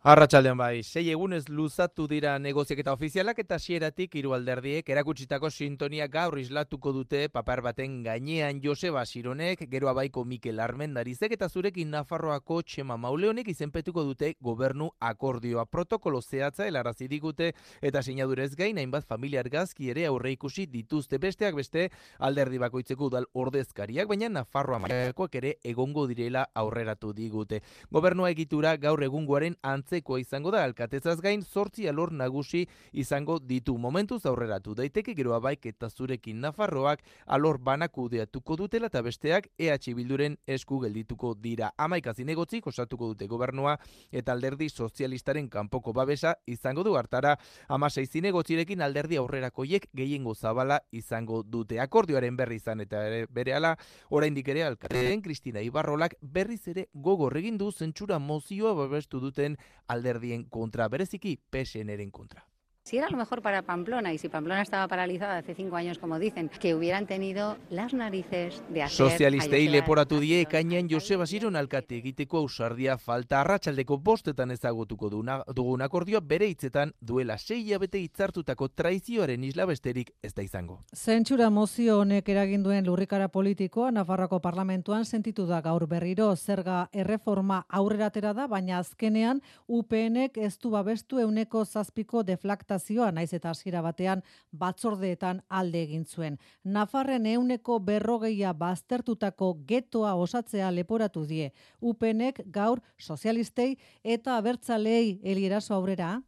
Arratxaldean 0.03 0.57
bai, 0.60 0.81
sei 0.83 1.05
egunez 1.13 1.45
luzatu 1.48 2.10
dira 2.12 2.33
negoziak 2.36 2.81
eta 2.81 2.91
ofizialak 2.91 3.38
eta 3.39 3.55
sieratik 3.55 4.17
hiru 4.19 4.33
alderdiek 4.36 4.89
erakutsitako 4.91 5.48
sintonia 5.48 6.10
gaur 6.12 6.36
islatuko 6.41 6.91
dute 6.91 7.29
papar 7.31 7.62
baten 7.63 8.01
gainean 8.03 8.60
Joseba 8.60 9.05
Sironek, 9.05 9.63
gero 9.72 9.88
abaiko 9.88 10.25
Mikel 10.27 10.60
Armendarizek 10.60 11.38
eta 11.38 11.48
zurekin 11.48 11.95
Nafarroako 11.95 12.57
Txema 12.63 12.98
Mauleonek 12.98 13.48
izenpetuko 13.53 14.03
dute 14.03 14.33
gobernu 14.41 14.89
akordioa. 15.00 15.63
Protokolo 15.72 16.19
zehatza 16.22 16.67
helarazi 16.67 17.07
digute 17.07 17.53
eta 17.81 18.03
sinadurez 18.03 18.57
gain 18.60 18.83
hainbat 18.83 19.07
familiar 19.07 19.48
gazki 19.48 19.89
ere 19.95 20.05
aurre 20.10 20.36
ikusi 20.36 20.67
dituzte. 20.67 21.15
Besteak 21.17 21.55
beste 21.55 21.88
alderdi 22.19 22.60
bakoitzeko 22.60 23.07
udal 23.07 23.29
ordezkariak, 23.31 24.12
baina 24.12 24.27
Nafarroa 24.27 24.83
maiakoak 24.83 25.39
ere 25.39 25.55
egongo 25.63 26.10
direla 26.12 26.43
aurreratu 26.53 27.15
digute. 27.15 27.63
Gobernua 27.89 28.36
egitura 28.36 28.75
gaur 28.75 29.07
egungoaren 29.07 29.55
antz 29.63 29.92
antzekoa 29.93 30.19
izango 30.19 30.51
da 30.51 30.63
alkatezaz 30.63 31.19
gain 31.21 31.43
zortzi 31.43 31.88
alor 31.88 32.12
nagusi 32.12 32.65
izango 32.93 33.38
ditu 33.39 33.77
momentuz 33.77 34.25
aurreratu 34.25 34.73
daiteke 34.73 35.13
gero 35.13 35.35
abaik 35.35 35.65
eta 35.65 35.89
zurekin 35.89 36.39
Nafarroak 36.41 37.03
alor 37.27 37.59
banakudeatuko 37.59 38.55
dutela 38.57 38.88
eta 38.88 39.01
besteak 39.01 39.50
EH 39.57 39.93
Bilduren 39.93 40.38
esku 40.47 40.79
geldituko 40.81 41.35
dira. 41.35 41.71
Amaika 41.77 42.13
zinegotzik 42.13 42.65
osatuko 42.67 43.12
dute 43.12 43.27
gobernua 43.27 43.77
eta 44.12 44.33
alderdi 44.33 44.69
sozialistaren 44.69 45.50
kanpoko 45.50 45.93
babesa 45.93 46.35
izango 46.47 46.83
du 46.83 46.95
hartara 46.95 47.38
amasei 47.67 48.07
zinegotzirekin 48.07 48.81
alderdi 48.81 49.17
aurrerakoiek 49.17 49.89
gehiengo 49.93 50.33
zabala 50.33 50.79
izango 50.91 51.43
dute. 51.43 51.79
Akordioaren 51.79 52.35
berri 52.35 52.55
izan 52.55 52.81
eta 52.81 53.05
ere 53.05 53.27
bere 53.29 53.53
ala, 53.53 53.75
oraindik 54.09 54.47
ere 54.47 54.63
alkateen 54.63 55.21
Kristina 55.21 55.62
Ibarrolak 55.62 56.15
berriz 56.21 56.67
ere 56.67 56.88
gogor 56.93 57.38
egin 57.38 57.57
du 57.57 57.71
zentsura 57.71 58.17
mozioa 58.19 58.73
babestu 58.73 59.19
duten 59.19 59.57
alderdien 59.87 60.45
kontra, 60.49 60.87
bereziki 60.89 61.37
PSNren 61.49 62.11
kontra. 62.11 62.45
Si 62.85 62.97
era 62.97 63.09
lo 63.09 63.15
mejor 63.15 63.41
para 63.41 63.61
Pamplona 63.61 64.11
y 64.11 64.17
si 64.17 64.27
Pamplona 64.27 64.61
estaba 64.61 64.89
paralizada 64.89 65.37
hace 65.37 65.55
cinco 65.55 65.77
años, 65.77 65.97
como 65.99 66.19
dicen, 66.19 66.49
que 66.59 66.75
hubieran 66.75 67.07
tenido 67.07 67.55
las 67.69 67.93
narices 67.93 68.61
de 68.67 68.83
hacer... 68.83 69.07
Sozialistei 69.07 69.69
leporatu 69.69 70.19
die 70.19 70.41
ekainean 70.43 70.89
Joseba 70.91 71.23
Ziron 71.25 71.55
alkate 71.55 71.95
egiteko 72.01 72.41
ausardia 72.41 72.97
falta. 72.97 73.39
Arratsaldeko 73.39 73.97
bostetan 74.03 74.51
ezagutuko 74.51 75.07
duna, 75.09 75.37
dugun 75.55 75.81
akordioa 75.81 76.19
bere 76.19 76.49
hitzetan 76.51 76.91
duela 76.99 77.37
sei 77.37 77.71
abete 77.71 78.01
hitzartutako 78.03 78.67
traizioaren 78.75 79.47
isla 79.47 79.63
besterik 79.65 80.11
ez 80.21 80.33
da 80.33 80.43
izango. 80.43 80.81
Zentsura 80.93 81.49
mozio 81.49 82.01
honek 82.01 82.27
eragin 82.35 82.67
duen 82.67 82.83
lurrikara 82.83 83.29
politikoa 83.29 83.93
Nafarroko 83.95 84.41
parlamentuan 84.41 85.05
sentitu 85.05 85.47
da 85.47 85.61
gaur 85.61 85.87
berriro. 85.87 86.35
Zerga 86.35 86.89
erreforma 86.91 87.63
aurreratera 87.69 88.33
da, 88.33 88.51
baina 88.51 88.83
azkenean 88.83 89.39
UPNek 89.69 90.37
ez 90.37 90.57
du 90.59 90.75
babestu 90.75 91.23
euneko 91.23 91.63
zazpiko 91.63 92.27
deflakta 92.27 92.73
adaptazioa 92.74 93.12
naiz 93.12 93.34
eta 93.34 93.51
hasiera 93.51 93.82
batean 93.82 94.24
batzordeetan 94.51 95.42
alde 95.50 95.84
egin 95.84 96.06
zuen. 96.06 96.38
Nafarren 96.63 97.25
euneko 97.25 97.80
berrogeia 97.80 98.53
baztertutako 98.53 99.60
getoa 99.68 100.15
osatzea 100.15 100.72
leporatu 100.72 101.25
die. 101.25 101.51
Upenek 101.82 102.42
gaur 102.51 102.82
sozialistei 102.98 103.77
eta 104.03 104.38
abertzalei 104.38 105.20
elieraso 105.24 105.75
aurrera. 105.75 106.22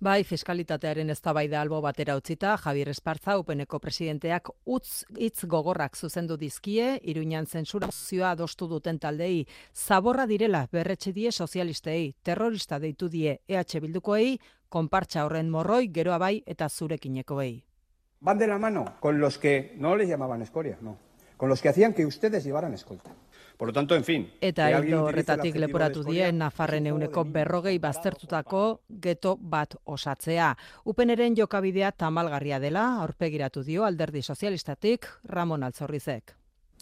Bai, 0.00 0.24
fiskalitatearen 0.24 1.10
eztabaida 1.10 1.60
albo 1.60 1.80
batera 1.80 2.16
utzita, 2.16 2.56
Javier 2.56 2.88
Esparza 2.92 3.38
upeneko 3.38 3.78
presidenteak 3.78 4.50
utz 4.64 5.04
hitz 5.18 5.44
gogorrak 5.44 5.96
zuzendu 5.96 6.36
dizkie, 6.36 6.98
Iruinan 7.02 7.46
zentsura 7.46 7.90
zioa 7.92 8.30
adostu 8.32 8.68
duten 8.68 8.98
taldei, 8.98 9.46
zaborra 9.74 10.26
direla 10.26 10.66
berretxe 10.72 11.12
die 11.12 11.32
sozialistei, 11.32 12.14
terrorista 12.22 12.78
deitu 12.78 13.08
die 13.08 13.38
EH 13.48 13.80
Bildukoei, 13.80 14.38
konpartxa 14.68 15.24
horren 15.24 15.50
morroi, 15.50 15.88
geroa 15.92 16.18
bai 16.18 16.42
eta 16.46 16.68
zurekinekoei. 16.68 17.54
Van 18.20 18.38
de 18.38 18.46
la 18.46 18.58
mano 18.58 18.84
con 19.00 19.20
los 19.20 19.38
que 19.38 19.74
no 19.76 19.96
les 19.96 20.08
llamaban 20.08 20.42
escoria, 20.42 20.78
no. 20.80 21.03
Con 21.36 21.48
los 21.48 21.60
que 21.60 21.68
hacían 21.68 21.94
que 21.94 22.06
ustedes 22.06 22.44
llevaran 22.44 22.74
escolta. 22.74 23.10
Por 23.56 23.68
lo 23.68 23.72
tanto, 23.72 23.94
en 23.94 24.04
fin. 24.04 24.32
Eta 24.42 24.66
hildo 24.70 25.04
horretatik 25.06 25.54
leporatu 25.62 26.02
die 26.02 26.26
Nafarren 26.34 26.88
euneko 26.90 27.22
berrogei 27.24 27.76
baztertutako 27.78 28.62
geto 29.02 29.36
bat 29.38 29.76
osatzea. 29.84 30.56
Upeneren 30.84 31.36
jokabidea 31.38 31.92
tamalgarria 31.92 32.58
dela, 32.58 32.86
aurpegiratu 33.04 33.62
dio 33.62 33.84
alderdi 33.84 34.22
sozialistatik 34.22 35.06
Ramon 35.24 35.62
Altzorrizek. 35.62 36.34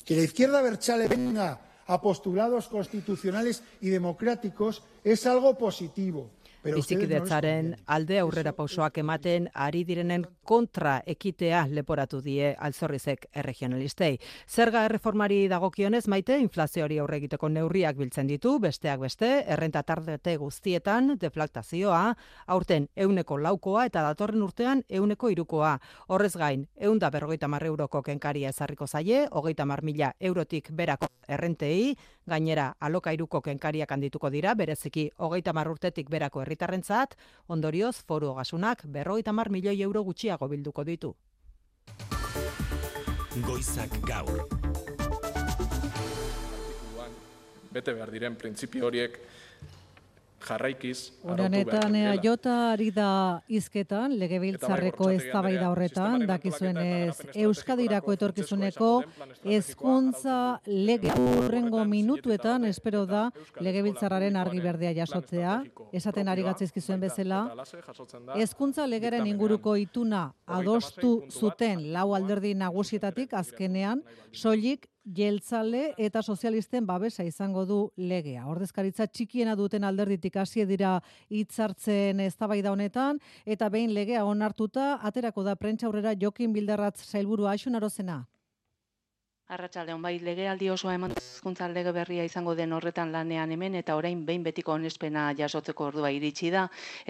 Que 0.05 0.17
la 0.17 0.23
izquierda 0.23 0.63
berchale 0.63 1.09
venga 1.09 1.61
a 1.87 2.01
postulados 2.01 2.69
constitucionales 2.69 3.63
y 3.81 3.91
democráticos 3.91 4.83
es 5.05 5.27
algo 5.27 5.59
positivo. 5.59 6.31
Bizikidetzaren 6.63 7.73
alde 7.91 8.21
aurrera 8.23 8.53
pausoak 8.55 9.01
ematen 9.03 9.49
ari 9.65 9.81
direnen 9.85 10.23
kontra 10.47 11.01
ekitea 11.11 11.65
leporatu 11.75 12.21
die 12.23 12.53
alzorrizek 12.55 13.27
erregionalistei. 13.35 14.13
Zerga 14.47 14.85
erreformari 14.87 15.49
dagokionez 15.51 16.05
maite 16.07 16.37
inflazioari 16.39 17.01
aurre 17.03 17.19
egiteko 17.19 17.51
neurriak 17.51 17.99
biltzen 17.99 18.31
ditu, 18.31 18.59
besteak 18.63 19.01
beste, 19.03 19.31
errenta 19.51 19.83
tardete 19.83 20.37
guztietan 20.39 21.17
deflaktazioa, 21.19 22.15
aurten 22.47 22.87
euneko 22.97 23.41
laukoa 23.43 23.89
eta 23.91 24.07
datorren 24.07 24.47
urtean 24.47 24.85
euneko 24.89 25.33
irukoa. 25.35 25.75
Horrez 26.15 26.37
gain, 26.39 26.69
eunda 26.77 27.11
berrogeita 27.11 27.51
mar 27.51 27.67
euroko 27.67 28.05
kenkaria 28.07 28.55
ezarriko 28.55 28.87
zaie, 28.87 29.27
hogeita 29.33 29.67
mar 29.67 29.83
mila 29.83 30.13
eurotik 30.21 30.71
berako 30.71 31.11
errentei, 31.29 31.97
gainera 32.27 32.73
alokairuko 32.81 33.41
kenkariak 33.43 33.91
handituko 33.91 34.31
dira, 34.31 34.55
bereziki 34.55 35.09
hogeita 35.19 35.53
mar 35.53 35.71
urtetik 35.71 36.11
berako 36.11 36.43
herritarrentzat, 36.53 37.17
ondorioz 37.49 37.97
foru 38.07 38.29
ogasunak 38.33 38.85
berrogeita 38.85 39.33
mar 39.33 39.51
milioi 39.51 39.81
euro 39.83 40.05
gutxiago 40.05 40.49
bilduko 40.49 40.85
ditu. 40.85 41.15
Goizak 43.47 43.97
gaur. 44.07 44.45
Bete 47.73 47.95
behar 47.97 48.11
diren 48.13 48.37
printzipio 48.37 48.85
horiek 48.87 49.17
jarraikiz 50.47 51.13
Honetan 51.23 51.97
jota 52.23 52.55
ari 52.73 52.91
da 52.95 53.43
izketan, 53.49 54.17
legebiltzarreko 54.21 55.09
eztabaida 55.15 55.71
horretan, 55.71 56.27
dakizuen 56.29 56.79
ez 56.83 57.17
Euskadirako 57.45 58.15
etorkizuneko 58.17 58.91
hezkuntza 59.45 60.39
lege 60.67 61.15
urrengo 61.15 61.85
minutuetan 61.89 62.67
espero 62.69 63.05
da 63.07 63.25
legebiltzarraren 63.61 64.37
argi 64.37 64.61
berdea 64.65 64.93
jasotzea, 65.01 65.59
esaten 65.93 66.29
ari 66.29 66.47
gatzizkizuen 66.47 67.01
bezala, 67.03 67.43
hezkuntza 68.37 68.87
legeren 68.87 69.27
inguruko 69.31 69.77
ituna 69.81 70.29
adostu 70.47 71.15
zuten 71.31 71.89
lau 71.93 72.13
alderdi 72.15 72.55
nagusietatik 72.59 73.35
azkenean, 73.39 74.03
soilik 74.33 74.89
jeltzale 75.05 75.95
eta 75.99 76.23
sozialisten 76.23 76.87
babesa 76.87 77.25
izango 77.25 77.65
du 77.67 77.79
legea. 77.97 78.47
Ordezkaritza 78.47 79.07
txikiena 79.07 79.57
duten 79.57 79.85
alderditik 79.85 80.37
hasi 80.37 80.65
dira 80.67 80.99
hitzartzen 81.31 82.21
eztabaida 82.21 82.73
honetan 82.73 83.19
eta 83.45 83.69
behin 83.69 83.95
legea 83.95 84.25
onartuta 84.25 84.99
aterako 85.03 85.43
da 85.43 85.57
prentza 85.57 85.87
aurrera 85.87 86.15
Jokin 86.15 86.53
Bildarratz 86.53 87.03
sailburua 87.03 87.53
Aixun 87.53 87.75
Arozena. 87.75 88.23
Arratsaldeon 89.53 90.01
bai 90.01 90.15
legealdi 90.25 90.71
osoa 90.73 90.95
eman 90.97 91.13
hezkuntza 91.13 91.67
lege 91.69 91.93
berria 91.93 92.23
izango 92.25 92.55
den 92.57 92.71
horretan 92.73 93.11
lanean 93.13 93.51
hemen 93.53 93.75
eta 93.81 93.97
orain 93.99 94.23
behin 94.25 94.45
betiko 94.47 94.73
onespena 94.73 95.25
jasotzeko 95.37 95.85
ordua 95.91 96.09
iritsi 96.17 96.49
da. 96.55 96.63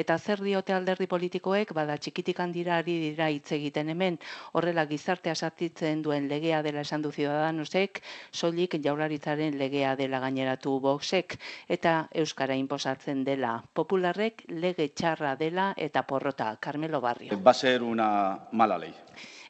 Eta 0.03 0.17
zer 0.19 0.41
diote 0.43 0.75
alderdi 0.75 1.07
politikoek? 1.13 1.71
Bada 1.79 1.95
txikitik 2.03 2.41
handira 2.43 2.81
ari 2.83 2.97
dira 3.05 3.29
hitz 3.31 3.53
egiten 3.55 3.93
hemen. 3.95 4.19
Horrela 4.59 4.87
gizartea 4.91 5.37
sartitzen 5.37 6.03
duen 6.03 6.27
legea 6.33 6.65
dela 6.67 6.83
esan 6.83 7.05
du 7.07 7.13
Ciudadanosek 7.15 8.03
soilik 8.33 8.75
jaurlaritzaren 8.89 9.59
legea 9.61 9.95
dela 10.01 10.19
gaineratu 10.27 10.81
Voxek. 10.83 11.37
Eta 11.69 12.09
euskara 12.25 12.57
inposatzen 12.59 13.23
dela. 13.29 13.61
Popularrek 13.73 14.49
lege 14.49 14.89
txarra 14.89 15.37
dela 15.37 15.69
eta 15.77 16.03
porrota 16.03 16.57
Carmelo 16.59 17.01
Barrio. 17.01 17.39
Va 17.39 17.55
ser 17.55 17.83
una 17.87 18.11
mala 18.51 18.83
ley. 18.83 18.95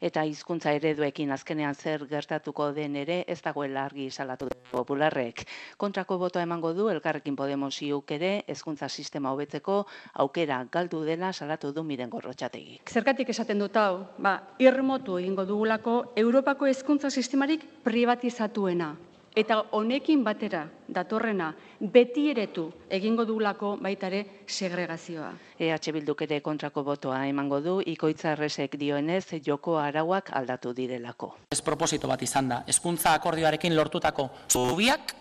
Eta 0.02 0.24
hizkuntza 0.26 0.72
ereduekin 0.74 1.30
azkenean 1.30 1.74
zer 1.78 2.06
gertatuko 2.10 2.72
den 2.74 2.96
ere 2.98 3.22
ez 3.30 3.38
dagoela 3.42 3.84
argi 3.86 4.08
salatu 4.10 4.48
du 4.50 4.58
popularrek. 4.72 5.44
Kontrako 5.78 6.18
botoa 6.18 6.42
emango 6.42 6.72
du 6.74 6.88
elkarrekin 6.90 7.36
Podemos 7.38 7.76
iuk 7.86 8.10
ere 8.18 8.32
hezkuntza 8.50 8.88
sistema 8.88 9.30
hobetzeko 9.32 9.84
aukera 10.24 10.64
galdu 10.72 11.04
dela 11.06 11.32
salatu 11.32 11.72
du 11.72 11.84
miren 11.86 12.10
gorrotxategik. 12.10 12.90
Zergatik 12.90 13.30
esaten 13.30 13.62
dut 13.62 13.76
hau, 13.76 14.02
ba, 14.18 14.34
irmotu 14.58 15.18
egingo 15.22 15.46
dugulako 15.46 16.12
Europako 16.16 16.66
hezkuntza 16.66 17.10
sistemarik 17.10 17.64
privatizatuena. 17.84 18.92
Eta 19.32 19.62
honekin 19.72 20.20
batera, 20.24 20.66
datorrena, 20.92 21.46
beti 21.80 22.26
eretu 22.28 22.66
egingo 22.92 23.24
dugulako 23.24 23.78
baita 23.80 24.10
ere 24.10 24.42
segregazioa. 24.44 25.30
EH 25.56 25.92
Bilduk 25.96 26.20
ere 26.26 26.42
kontrako 26.44 26.82
botoa 26.84 27.22
emango 27.30 27.60
du, 27.64 27.78
ikoitza 27.80 28.34
erresek 28.34 28.76
dioenez 28.76 29.40
joko 29.46 29.78
arauak 29.80 30.28
aldatu 30.36 30.74
direlako. 30.76 31.30
Ez 31.50 31.62
proposito 31.64 32.10
bat 32.10 32.20
izan 32.22 32.50
da, 32.52 32.58
hezkuntza 32.68 33.14
akordioarekin 33.16 33.76
lortutako 33.76 34.28
zubiak 34.50 35.14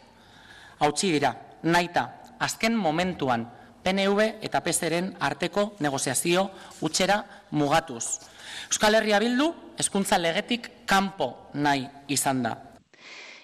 hautsi 0.80 1.12
dira, 1.14 1.32
naita, 1.64 2.04
azken 2.40 2.76
momentuan 2.76 3.46
PNV 3.82 4.44
eta 4.44 4.60
PSren 4.62 5.14
arteko 5.20 5.78
negoziazio 5.80 6.50
utxera 6.82 7.22
mugatuz. 7.52 8.20
Euskal 8.68 9.00
Herria 9.00 9.22
Bildu, 9.24 9.48
hezkuntza 9.80 10.20
legetik 10.20 10.68
kanpo 10.86 11.32
nahi 11.54 11.88
izan 12.12 12.44
da. 12.44 12.71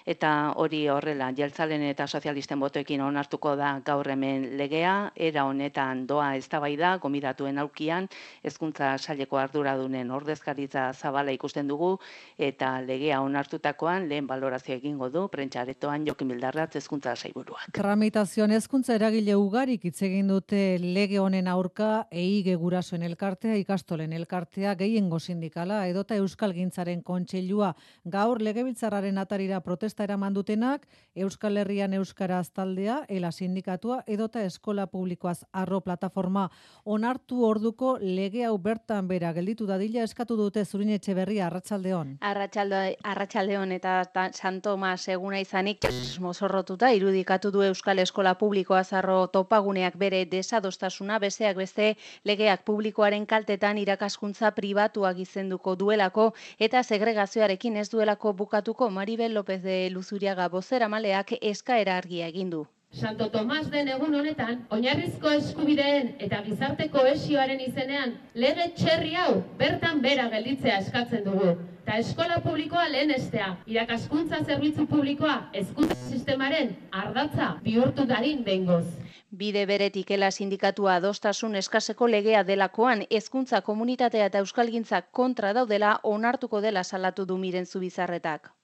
Eta 0.08 0.54
hori 0.56 0.86
horrela, 0.88 1.26
jeltzalen 1.36 1.82
eta 1.84 2.06
sozialisten 2.08 2.56
botoekin 2.62 3.02
onartuko 3.04 3.50
da 3.60 3.74
gaur 3.84 4.08
hemen 4.08 4.46
legea, 4.56 4.92
era 5.14 5.42
honetan 5.44 6.06
doa 6.08 6.30
eztabaida 6.38 6.94
gomidatuen 7.02 7.60
aukian, 7.60 8.06
hezkuntza 8.40 8.94
saileko 8.96 9.36
arduradunen 9.36 10.08
ordezkaritza 10.16 10.86
zabala 10.94 11.34
ikusten 11.36 11.68
dugu, 11.68 11.90
eta 12.38 12.70
legea 12.86 13.18
onartutakoan 13.20 14.06
lehen 14.08 14.30
balorazio 14.30 14.78
egingo 14.78 15.10
du, 15.12 15.26
prentxaretoan 15.28 16.06
jokin 16.08 16.32
bildarratz 16.32 16.70
hezkuntza 16.80 17.12
saiburuak. 17.12 17.68
Tramitazioan 17.76 18.56
hezkuntza 18.56 18.96
eragile 18.96 19.36
ugarik 19.36 19.84
hitz 19.90 20.00
egin 20.08 20.32
dute 20.32 20.62
lege 20.80 21.20
honen 21.20 21.52
aurka 21.52 22.06
EIGE 22.08 22.56
gurasoen 22.64 23.04
elkartea, 23.10 23.60
ikastolen 23.60 24.16
elkartea, 24.16 24.72
gehiengo 24.80 25.20
sindikala 25.20 25.84
edota 25.92 26.16
Euskal 26.16 26.56
Gintzaren 26.56 27.04
kontseilua 27.04 27.74
gaur 28.08 28.40
legebiltzarraren 28.40 29.20
atarira 29.20 29.60
protesta 29.60 29.97
eraman 30.04 30.34
dutenak 30.34 30.86
Euskal 31.18 31.56
Herrian 31.56 31.94
Euskaraz 31.94 32.50
taldea, 32.54 33.04
ELA 33.08 33.32
sindikatua 33.32 34.02
edota 34.06 34.42
eskola 34.46 34.86
publikoaz 34.86 35.44
arro 35.52 35.80
plataforma 35.80 36.48
onartu 36.84 37.44
orduko 37.44 37.96
lege 38.00 38.44
hau 38.46 38.56
bertan 38.58 39.08
bera 39.08 39.32
gelditu 39.32 39.66
dadila 39.66 40.04
eskatu 40.06 40.36
dute 40.36 40.64
zurin 40.64 40.90
etxe 40.94 41.14
berria 41.14 41.46
arratsaldeon. 41.46 42.16
Arratsalde 42.20 42.96
arratsaldeon 43.02 43.72
eta 43.72 44.04
ta, 44.12 44.28
San 44.32 44.60
Tomas 44.62 45.08
eguna 45.08 45.40
izanik 45.40 45.88
mozorrotuta 46.20 46.92
irudikatu 46.94 47.50
du 47.50 47.62
Euskal 47.66 47.98
Eskola 47.98 48.34
Publikoa 48.38 48.84
zarro 48.84 49.26
topaguneak 49.26 49.98
bere 49.98 50.24
desadostasuna 50.30 51.18
bezeak 51.18 51.56
beste 51.56 51.94
legeak 52.24 52.64
publikoaren 52.64 53.26
kaltetan 53.26 53.78
irakaskuntza 53.78 54.52
pribatuak 54.56 55.18
izenduko 55.18 55.74
duelako 55.76 56.32
eta 56.58 56.82
segregazioarekin 56.82 57.76
ez 57.76 57.88
duelako 57.90 58.32
bukatuko 58.32 58.90
Maribel 58.90 59.34
López 59.34 59.62
de 59.62 59.87
Luzuriaga 59.90 60.48
bozera 60.48 60.88
maleak 60.88 61.32
eskaera 61.40 61.96
argia 61.96 62.26
egin 62.26 62.50
du. 62.50 62.66
Santo 62.90 63.28
Tomas 63.28 63.66
den 63.70 63.88
egun 63.92 64.14
honetan, 64.16 64.62
oinarrizko 64.72 65.30
eskubideen 65.38 66.14
eta 66.26 66.38
gizarte 66.46 66.86
kohesioaren 66.94 67.60
izenean, 67.60 68.14
lege 68.34 68.70
txerri 68.78 69.12
hau 69.14 69.42
bertan 69.58 70.00
bera 70.00 70.24
gelditzea 70.32 70.78
eskatzen 70.84 71.26
dugu. 71.26 71.50
Ta 71.84 71.98
eskola 72.00 72.40
publikoa 72.46 72.86
lehen 72.88 73.10
estea, 73.10 73.50
irakaskuntza 73.66 74.40
zerbitzu 74.44 74.86
publikoa, 74.88 75.36
hezkuntza 75.52 75.98
sistemaren 76.08 76.74
ardatza 77.02 77.52
bihurtu 77.66 78.08
darin 78.08 78.42
behingoz. 78.44 78.86
Bide 79.30 79.66
beretik 79.68 80.10
ela 80.16 80.30
sindikatua 80.30 80.94
adostasun 80.98 81.56
eskaseko 81.60 82.08
legea 82.08 82.44
delakoan, 82.50 83.04
hezkuntza 83.10 83.60
komunitatea 83.60 84.30
eta 84.32 84.40
euskalgintza 84.44 85.02
kontra 85.20 85.52
daudela 85.52 85.98
onartuko 86.02 86.62
dela 86.64 86.84
salatu 86.84 87.26
du 87.26 87.36
miren 87.36 87.66
zubizarretak. 87.66 88.54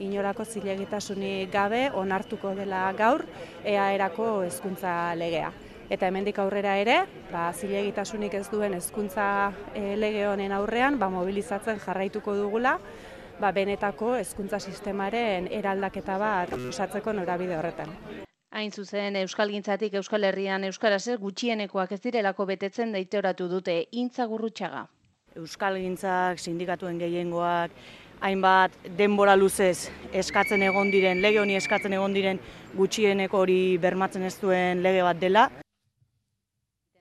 Inorako 0.00 0.44
zilegitasunik 0.44 1.50
gabe 1.52 1.90
onartuko 1.96 2.54
dela 2.56 2.86
gaur 2.96 3.24
EAErako 3.64 4.28
hezkuntza 4.46 5.14
legea. 5.16 5.50
Eta 5.90 6.06
hemendik 6.06 6.38
aurrera 6.38 6.76
ere, 6.78 7.00
ba, 7.32 7.48
zilegitasunik 7.52 8.34
ez 8.38 8.46
duen 8.52 8.76
hezkuntza 8.78 9.24
e, 9.74 9.96
lege 9.98 10.26
honen 10.30 10.52
aurrean, 10.54 11.00
ba, 11.00 11.08
mobilizatzen 11.10 11.80
jarraituko 11.82 12.36
dugula, 12.38 12.76
ba, 13.40 13.50
benetako 13.56 14.14
hezkuntza 14.20 14.60
sistemaren 14.60 15.48
eraldaketa 15.50 16.18
bat 16.22 16.54
osatzeko 16.60 17.16
norabide 17.16 17.58
horretan. 17.58 17.90
Hain 18.50 18.72
zuzen, 18.72 19.16
Euskal 19.16 19.50
Gintzatik 19.50 19.94
Euskal 19.98 20.24
Herrian 20.26 20.64
Euskaraz 20.66 21.04
ez 21.08 21.18
gutxienekoak 21.22 21.92
ez 21.94 22.00
direlako 22.02 22.46
betetzen 22.46 22.92
daiteoratu 22.92 23.46
dute 23.50 23.76
intza 23.92 24.26
gurrutxaga. 24.30 24.86
Euskal 25.38 25.78
Gintzak, 25.78 26.40
sindikatuen 26.42 26.98
gehiengoak, 26.98 27.74
hainbat 28.20 28.76
denbora 28.98 29.36
luzez 29.36 29.88
eskatzen 30.12 30.62
egon 30.62 30.92
diren, 30.92 31.22
lege 31.24 31.40
honi 31.40 31.56
eskatzen 31.56 31.96
egon 31.96 32.14
diren 32.14 32.40
gutxieneko 32.76 33.42
hori 33.44 33.60
bermatzen 33.80 34.28
ez 34.28 34.36
duen 34.40 34.84
lege 34.84 35.02
bat 35.06 35.20
dela. 35.20 35.48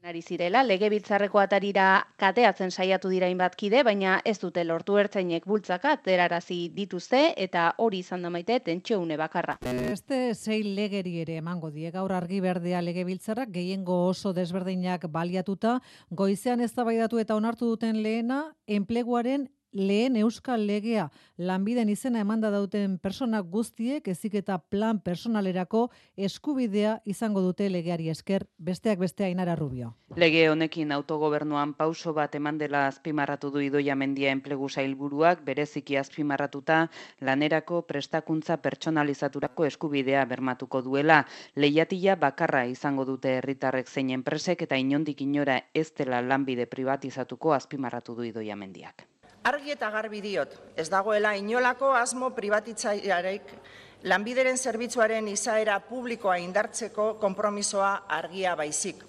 Ari 0.10 0.22
zirela, 0.24 0.62
legebiltzarreko 0.64 1.42
atarira 1.42 1.86
kateatzen 2.18 2.72
saiatu 2.72 3.10
dira 3.12 3.28
hainbat 3.28 3.58
kide, 3.60 3.82
baina 3.84 4.16
ez 4.26 4.38
dute 4.40 4.64
lortu 4.64 4.96
ertzainek 4.98 5.44
bultzaka 5.46 5.98
terarazi 6.06 6.58
dituzte 6.74 7.20
eta 7.36 7.66
hori 7.84 8.00
izan 8.00 8.24
da 8.24 8.32
maite 8.34 8.62
tentsioune 8.64 9.20
bakarra. 9.20 9.58
Beste 9.68 10.34
sei 10.34 10.64
legeri 10.64 11.20
ere 11.26 11.36
emango 11.44 11.70
die 11.76 11.92
gaur 11.92 12.16
argi 12.16 12.40
berdea 12.40 12.82
legebiltzarrak 12.82 13.52
gehiengo 13.52 14.00
oso 14.08 14.32
desberdinak 14.34 15.06
baliatuta 15.12 15.78
goizean 16.10 16.64
eztabaidatu 16.64 17.20
eta 17.20 17.36
onartu 17.36 17.76
duten 17.76 18.02
lehena 18.02 18.46
enpleguaren 18.66 19.50
lehen 19.72 20.16
euskal 20.18 20.66
legea 20.68 21.10
lanbiden 21.38 21.90
izena 21.90 22.20
emanda 22.20 22.50
dauten 22.50 22.98
persona 23.00 23.42
guztiek 23.42 24.08
ezik 24.08 24.36
eta 24.42 24.58
plan 24.58 25.00
personalerako 25.00 25.90
eskubidea 26.18 27.00
izango 27.06 27.42
dute 27.42 27.70
legeari 27.70 28.10
esker 28.10 28.48
besteak 28.58 29.00
beste 29.00 29.26
ainara 29.26 29.56
rubio. 29.56 29.94
Lege 30.16 30.50
honekin 30.50 30.92
autogobernuan 30.92 31.74
pauso 31.74 32.14
bat 32.14 32.36
eman 32.36 32.58
dela 32.58 32.88
azpimarratu 32.88 33.52
du 33.52 33.62
idoia 33.62 33.96
mendia 33.96 34.32
enplegu 34.32 34.70
sailburuak 34.70 35.44
bereziki 35.46 35.98
azpimarratuta 35.98 36.88
lanerako 37.22 37.84
prestakuntza 37.84 38.58
pertsonalizaturako 38.58 39.66
eskubidea 39.66 40.26
bermatuko 40.26 40.82
duela. 40.82 41.26
Lehiatila 41.56 42.16
bakarra 42.16 42.66
izango 42.66 43.06
dute 43.06 43.38
herritarrek 43.38 43.88
zein 43.88 44.10
enpresek 44.10 44.66
eta 44.66 44.76
inondik 44.76 45.22
inora 45.22 45.62
ez 45.74 45.92
dela 45.94 46.22
lanbide 46.22 46.66
privatizatuko 46.66 47.54
azpimarratu 47.54 48.16
du 48.16 48.24
idoia 48.24 48.56
mendiak. 48.56 49.06
Argi 49.48 49.72
eta 49.72 49.90
garbi 49.90 50.20
diot, 50.22 50.52
ez 50.76 50.90
dagoela 50.92 51.36
inolako 51.40 51.94
asmo 51.96 52.30
privatitzaiarek 52.36 53.54
lanbideren 54.04 54.58
zerbitzuaren 54.58 55.28
izaera 55.32 55.80
publikoa 55.84 56.38
indartzeko 56.44 57.14
konpromisoa 57.22 57.94
argia 58.20 58.56
baizik. 58.60 59.04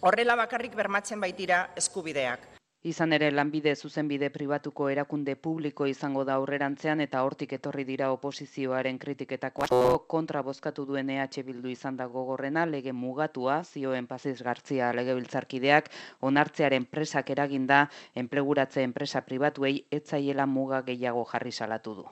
Horrela 0.00 0.36
bakarrik 0.38 0.74
bermatzen 0.74 1.20
baitira 1.20 1.64
eskubideak. 1.76 2.49
Izan 2.80 3.12
ere 3.12 3.26
lanbide 3.28 3.74
zuzenbide 3.76 4.30
pribatuko 4.32 4.86
erakunde 4.88 5.34
publiko 5.36 5.84
izango 5.84 6.22
da 6.24 6.38
aurrerantzean 6.40 7.02
eta 7.04 7.20
hortik 7.26 7.50
etorri 7.52 7.82
dira 7.84 8.06
oposizioaren 8.14 8.96
kritiketako 9.02 9.66
asko 9.66 9.98
kontra 10.08 10.40
bozkatu 10.40 10.86
duen 10.88 11.10
EH 11.12 11.42
Bildu 11.44 11.68
izan 11.68 11.98
da 11.98 12.06
gogorrena 12.08 12.64
lege 12.64 12.94
mugatua 12.96 13.58
zioen 13.64 14.06
Paziz 14.06 14.40
Gartzia 14.40 14.94
legebiltzarkideak 14.96 15.90
onartzearen 16.30 16.86
presak 16.86 17.28
eraginda 17.36 17.82
enpleguratze 18.14 18.80
enpresa 18.88 19.20
pribatuei 19.28 19.84
etzaiela 19.90 20.46
muga 20.46 20.80
gehiago 20.80 21.26
jarri 21.34 21.52
salatu 21.52 21.94
du. 21.98 22.06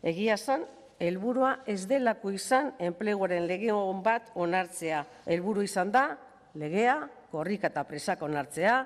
Egia 0.00 0.38
zan, 0.38 0.64
helburua 0.98 1.58
ez 1.66 1.84
delako 1.84 2.32
izan 2.32 2.72
enpleguaren 2.78 3.44
lege 3.46 3.68
on 3.76 4.00
bat 4.02 4.32
onartzea. 4.34 5.04
Helburu 5.26 5.60
izan 5.68 5.92
da 5.92 6.06
legea, 6.54 7.02
korrika 7.30 7.68
eta 7.68 7.84
presak 7.84 8.22
onartzea, 8.22 8.80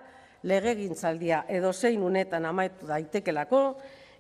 legegintzaldia 0.44 1.44
edo 1.48 1.72
zein 1.72 2.02
unetan 2.02 2.44
amaitu 2.46 2.87
daitekelako, 2.87 3.62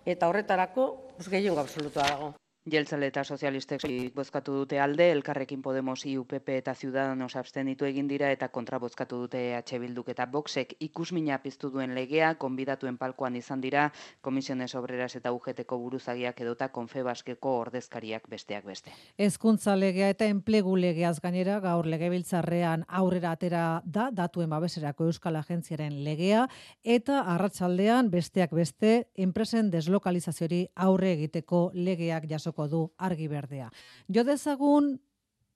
eta 0.04 0.28
horretarako 0.28 0.88
gehiengo 1.30 1.60
absolutua 1.60 2.08
dago. 2.08 2.32
Jeltzale 2.64 3.10
eta 3.10 3.20
sozialistek 3.28 3.82
bozkatu 4.16 4.54
dute 4.56 4.78
alde, 4.80 5.10
elkarrekin 5.12 5.60
Podemos, 5.60 5.98
IUPP 6.08 6.48
eta 6.48 6.72
Ciudadanos 6.74 7.36
abstenitu 7.36 7.84
egin 7.84 8.06
dira 8.08 8.30
eta 8.32 8.46
kontra 8.48 8.78
bozkatu 8.80 9.18
dute 9.20 9.42
EH 9.50 9.80
Bilduk 9.82 10.08
eta 10.08 10.24
Boxek 10.24 10.72
ikusmina 10.80 11.36
piztu 11.42 11.68
duen 11.68 11.92
legea, 11.94 12.30
konbidatuen 12.40 12.96
palkoan 12.96 13.36
izan 13.36 13.60
dira, 13.60 13.90
Komisiones 14.22 14.74
Obreras 14.80 15.10
eta 15.14 15.32
UGTko 15.36 15.76
buruzagiak 15.78 16.40
edota 16.40 16.70
Konfebaskeko 16.72 17.52
ordezkariak 17.66 18.30
besteak 18.32 18.64
beste. 18.64 18.96
Hezkuntza 19.18 19.76
legea 19.76 20.08
eta 20.14 20.24
enplegu 20.24 20.74
legeaz 20.80 21.18
gainera 21.20 21.58
gaur 21.60 21.84
legebiltzarrean 21.84 22.86
aurrera 22.88 23.34
atera 23.36 23.66
da 23.84 24.08
datuen 24.08 24.48
babeserako 24.48 25.10
Euskal 25.12 25.36
Agentziaren 25.36 26.00
legea 26.08 26.46
eta 26.82 27.20
arratsaldean 27.34 28.08
besteak 28.08 28.56
beste 28.56 28.96
enpresen 29.28 29.68
deslokalizaziori 29.68 30.64
aurre 30.74 31.12
egiteko 31.12 31.66
legeak 31.74 32.24
jaso 32.54 32.68
du 32.68 32.92
argi 32.98 33.28
berdea. 33.28 33.70
Jo 34.08 34.24
dezagun 34.24 34.98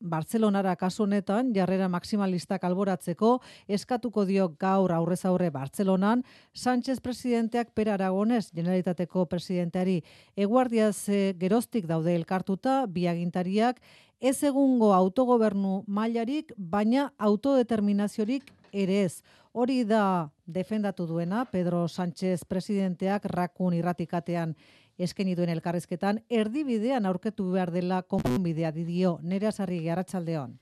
Bartzelonara 0.00 0.76
kasu 0.76 1.02
honetan 1.02 1.52
jarrera 1.52 1.88
maximalistak 1.88 2.62
alboratzeko 2.62 3.40
eskatuko 3.66 4.24
dio 4.24 4.48
gaur 4.48 4.92
aurrez 4.92 5.24
aurre 5.26 5.50
Bartzelonan 5.50 6.22
Sánchez 6.54 7.00
presidenteak 7.00 7.72
Per 7.74 7.88
Aragones 7.88 8.52
Generalitateko 8.54 9.26
presidenteari 9.26 10.04
eguardiaz 10.37 11.08
geroztik 11.40 11.87
daude 11.87 12.14
elkartuta 12.14 12.87
biagintariak 12.87 13.80
ez 14.20 14.44
egungo 14.44 14.92
autogobernu 14.94 15.82
mailarik 15.88 16.52
baina 16.56 17.12
autodeterminaziorik 17.18 18.52
ere 18.72 19.02
ez. 19.02 19.22
Hori 19.52 19.82
da 19.82 20.30
defendatu 20.46 21.06
duena 21.06 21.44
Pedro 21.44 21.88
Sánchez 21.88 22.44
presidenteak 22.44 23.24
rakun 23.24 23.74
irratikatean 23.74 24.54
eskeni 24.98 25.37
duen 25.38 25.48
elkarrizketan 25.54 26.22
erdibidean 26.28 27.06
aurketu 27.06 27.50
behar 27.52 27.70
dela 27.74 28.02
konponbidea 28.02 28.72
didio 28.74 29.18
nere 29.22 29.46
asarri 29.46 29.82
garratsaldeon. 29.84 30.58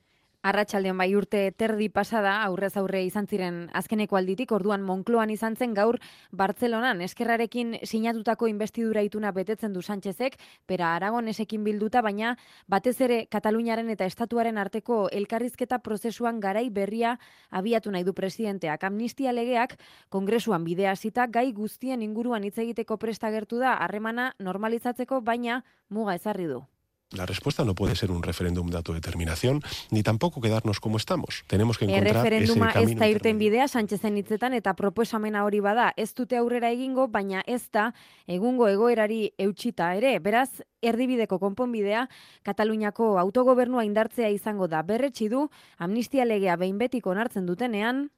Arratxaldeon 0.47 0.95
bai 0.95 1.09
urte 1.19 1.39
terdi 1.59 1.89
pasada 1.91 2.37
aurrez 2.45 2.71
aurre 2.79 3.01
izan 3.03 3.25
ziren 3.27 3.55
azkeneko 3.75 4.15
alditik 4.15 4.53
orduan 4.55 4.83
Monkloan 4.87 5.33
izan 5.33 5.57
zen 5.59 5.73
gaur 5.75 5.97
Bartzelonan 6.31 7.01
eskerrarekin 7.03 7.73
sinatutako 7.83 8.47
investidura 8.47 9.03
ituna 9.03 9.33
betetzen 9.35 9.73
du 9.75 9.81
Sánchezek, 9.81 10.37
pera 10.65 10.93
Aragonesekin 10.95 11.65
bilduta 11.67 12.01
baina 12.05 12.37
batez 12.67 12.95
ere 13.01 13.17
Kataluniaren 13.27 13.91
eta 13.91 14.07
Estatuaren 14.07 14.57
arteko 14.63 15.01
elkarrizketa 15.19 15.81
prozesuan 15.83 16.39
garai 16.39 16.69
berria 16.69 17.17
abiatu 17.51 17.91
nahi 17.91 18.07
du 18.07 18.15
presidenteak. 18.15 18.87
Amnistia 18.87 19.35
legeak 19.35 19.75
kongresuan 20.09 20.63
bidea 20.63 20.95
zita 20.95 21.27
gai 21.27 21.51
guztien 21.51 22.07
inguruan 22.07 22.47
hitz 22.47 22.55
egiteko 22.57 22.95
prestagertu 23.03 23.59
da 23.59 23.75
harremana 23.83 24.31
normalizatzeko 24.39 25.19
baina 25.19 25.63
muga 25.89 26.15
ezarri 26.15 26.47
du. 26.47 26.63
La 27.11 27.25
respuesta 27.25 27.63
no 27.63 27.73
puede 27.73 27.95
ser 27.95 28.11
un 28.11 28.21
referéndum 28.21 28.67
de 28.67 28.75
autodeterminación, 28.75 29.61
ni 29.91 30.03
tampoco 30.03 30.41
quedarnos 30.41 30.81
como 30.81 30.97
estamos. 30.97 31.45
Tenemos 31.47 31.77
que 31.77 31.85
encontrar 31.85 32.33
ese 32.33 32.59
camino. 32.59 32.91
ez 32.91 32.99
da 32.99 33.07
irten 33.07 33.37
bidea, 33.39 33.67
Sánchezen 33.69 34.17
hitzetan, 34.17 34.53
eta 34.53 34.73
proposamena 34.75 35.45
hori 35.45 35.61
bada, 35.61 35.93
ez 35.95 36.13
dute 36.13 36.35
aurrera 36.35 36.69
egingo, 36.69 37.07
baina 37.07 37.45
ez 37.47 37.71
da, 37.71 37.93
egungo 38.27 38.67
egoerari 38.67 39.31
eutxita 39.37 39.93
ere. 39.95 40.19
Beraz, 40.19 40.61
erdibideko 40.81 41.39
konponbidea, 41.39 42.09
Kataluniako 42.43 43.17
autogobernua 43.19 43.85
indartzea 43.85 44.27
izango 44.29 44.67
da. 44.67 44.83
Berretsi 44.83 45.29
du, 45.29 45.47
amnistia 45.77 46.25
legea 46.25 46.57
behin 46.57 46.77
betiko 46.77 47.15
onartzen 47.15 47.45
dutenean, 47.45 48.09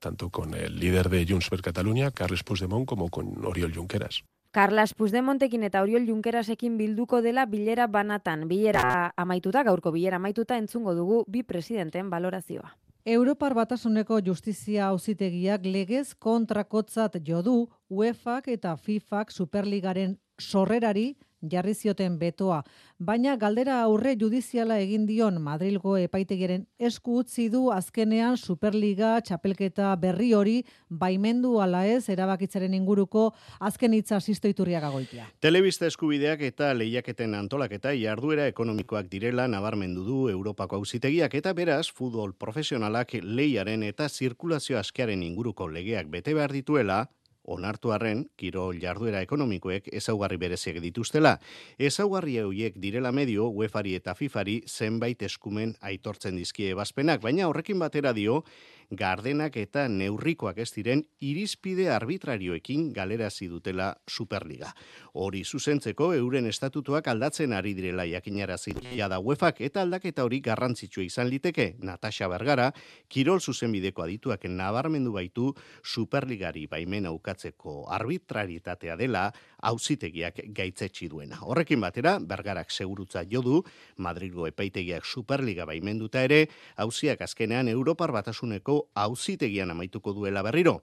tanto 0.00 0.30
con 0.30 0.54
el 0.54 0.78
líder 0.78 1.08
de 1.08 1.24
Junts 1.26 1.48
per 1.48 1.62
Catalunya, 1.62 2.10
Carles 2.10 2.42
Puigdemont, 2.42 2.86
como 2.86 3.08
con 3.08 3.44
Oriol 3.44 3.72
Junqueras. 3.74 4.24
Carlas 4.52 4.94
Puigdemontekin 4.94 5.62
eta 5.66 5.82
Oriol 5.82 6.06
Junkerasekin 6.08 6.78
bilduko 6.78 7.20
dela 7.22 7.46
bilera 7.46 7.86
banatan. 7.86 8.48
Bilera 8.48 9.12
amaituta, 9.16 9.62
gaurko 9.62 9.92
bilera 9.92 10.16
amaituta 10.16 10.56
entzungo 10.56 10.94
dugu 10.94 11.24
bi 11.28 11.42
presidenten 11.42 12.10
valorazioa. 12.10 12.76
Europar 13.06 13.54
batasuneko 13.54 14.18
justizia 14.26 14.88
auzitegiak 14.88 15.64
legez 15.64 16.14
kontrakotzat 16.18 17.20
jodu 17.26 17.68
UEFAk 17.88 18.48
eta 18.48 18.76
FIFAk 18.76 19.30
Superligaren 19.30 20.16
sorrerari 20.40 21.16
jarri 21.42 21.74
zioten 21.74 22.18
betoa, 22.18 22.62
baina 22.98 23.36
galdera 23.36 23.80
aurre 23.82 24.14
judiziala 24.18 24.78
egin 24.80 25.06
dion 25.06 25.40
Madrilgo 25.42 25.96
epaitegiren 26.00 26.66
esku 26.78 27.18
utzi 27.20 27.48
du 27.52 27.66
azkenean 27.72 28.36
Superliga 28.36 29.16
txapelketa 29.20 29.94
berri 30.00 30.32
hori 30.34 30.56
baimendu 30.88 31.58
ala 31.60 31.84
ez 31.86 32.08
erabakitzaren 32.08 32.74
inguruko 32.74 33.32
azken 33.60 33.92
hitza 33.94 34.20
sisto 34.20 34.48
iturriaga 34.48 34.90
goitia. 34.90 35.26
Telebista 35.40 35.86
eskubideak 35.86 36.42
eta 36.48 36.72
lehiaketen 36.74 37.34
antolaketa 37.34 37.92
jarduera 37.96 38.46
ekonomikoak 38.52 39.10
direla 39.12 39.48
nabarmendu 39.48 40.04
du 40.06 40.22
Europako 40.32 40.80
auzitegiak 40.80 41.34
eta 41.34 41.52
beraz 41.52 41.86
futbol 41.92 42.32
profesionalak 42.32 43.18
lehiaren 43.22 43.82
eta 43.82 44.08
zirkulazio 44.08 44.78
askearen 44.78 45.22
inguruko 45.22 45.68
legeak 45.68 46.08
bete 46.10 46.34
behar 46.34 46.52
dituela 46.52 47.06
onartu 47.46 47.92
arren, 47.94 48.26
kirol 48.36 48.80
jarduera 48.82 49.22
ekonomikoek 49.24 49.88
ezaugarri 49.92 50.38
bereziak 50.40 50.80
dituztela. 50.84 51.36
Ezaugarri 51.78 52.38
hauiek 52.42 52.78
direla 52.82 53.12
medio, 53.12 53.48
UEFari 53.50 53.94
eta 53.98 54.14
FIFari 54.14 54.60
zenbait 54.66 55.22
eskumen 55.22 55.76
aitortzen 55.80 56.36
dizkie 56.36 56.72
ebazpenak, 56.74 57.22
baina 57.22 57.48
horrekin 57.48 57.78
batera 57.78 58.12
dio, 58.16 58.42
gardenak 58.90 59.56
eta 59.56 59.86
neurrikoak 59.88 60.58
ez 60.62 60.70
diren 60.74 61.02
irizpide 61.20 61.88
arbitrarioekin 61.90 62.92
galerazi 62.92 63.48
dutela 63.48 63.92
Superliga. 64.06 64.72
Hori 65.14 65.42
zuzentzeko 65.44 66.12
euren 66.14 66.46
estatutuak 66.46 67.08
aldatzen 67.08 67.52
ari 67.52 67.74
direla 67.74 68.06
jakinarazi 68.06 68.74
da 68.96 69.18
UEFak 69.20 69.60
eta 69.60 69.82
aldaketa 69.82 70.24
hori 70.24 70.40
garrantzitsua 70.40 71.04
izan 71.04 71.28
liteke 71.28 71.76
Natasha 71.78 72.28
Bergara, 72.28 72.72
kirol 73.08 73.40
zuzenbideko 73.40 74.02
adituak 74.02 74.44
nabarmendu 74.48 75.12
baitu 75.12 75.52
Superligari 75.82 76.66
baimena 76.66 77.12
ukatzeko 77.12 77.86
arbitraritatea 77.90 78.96
dela 78.96 79.30
auzitegiak 79.62 80.40
gaitzetsi 80.54 81.08
duena. 81.08 81.38
Horrekin 81.42 81.80
batera, 81.80 82.18
Bergarak 82.20 82.70
segurutza 82.70 83.24
jodu, 83.24 83.62
Madrilgo 83.96 84.46
epaitegiak 84.46 85.04
Superliga 85.04 85.64
baimenduta 85.66 86.22
ere, 86.22 86.46
auziak 86.76 87.22
azkenean 87.22 87.68
Europar 87.68 88.12
batasuneko 88.12 88.75
auzitegian 88.94 89.70
amaituko 89.70 90.14
duela 90.16 90.42
berriro. 90.46 90.80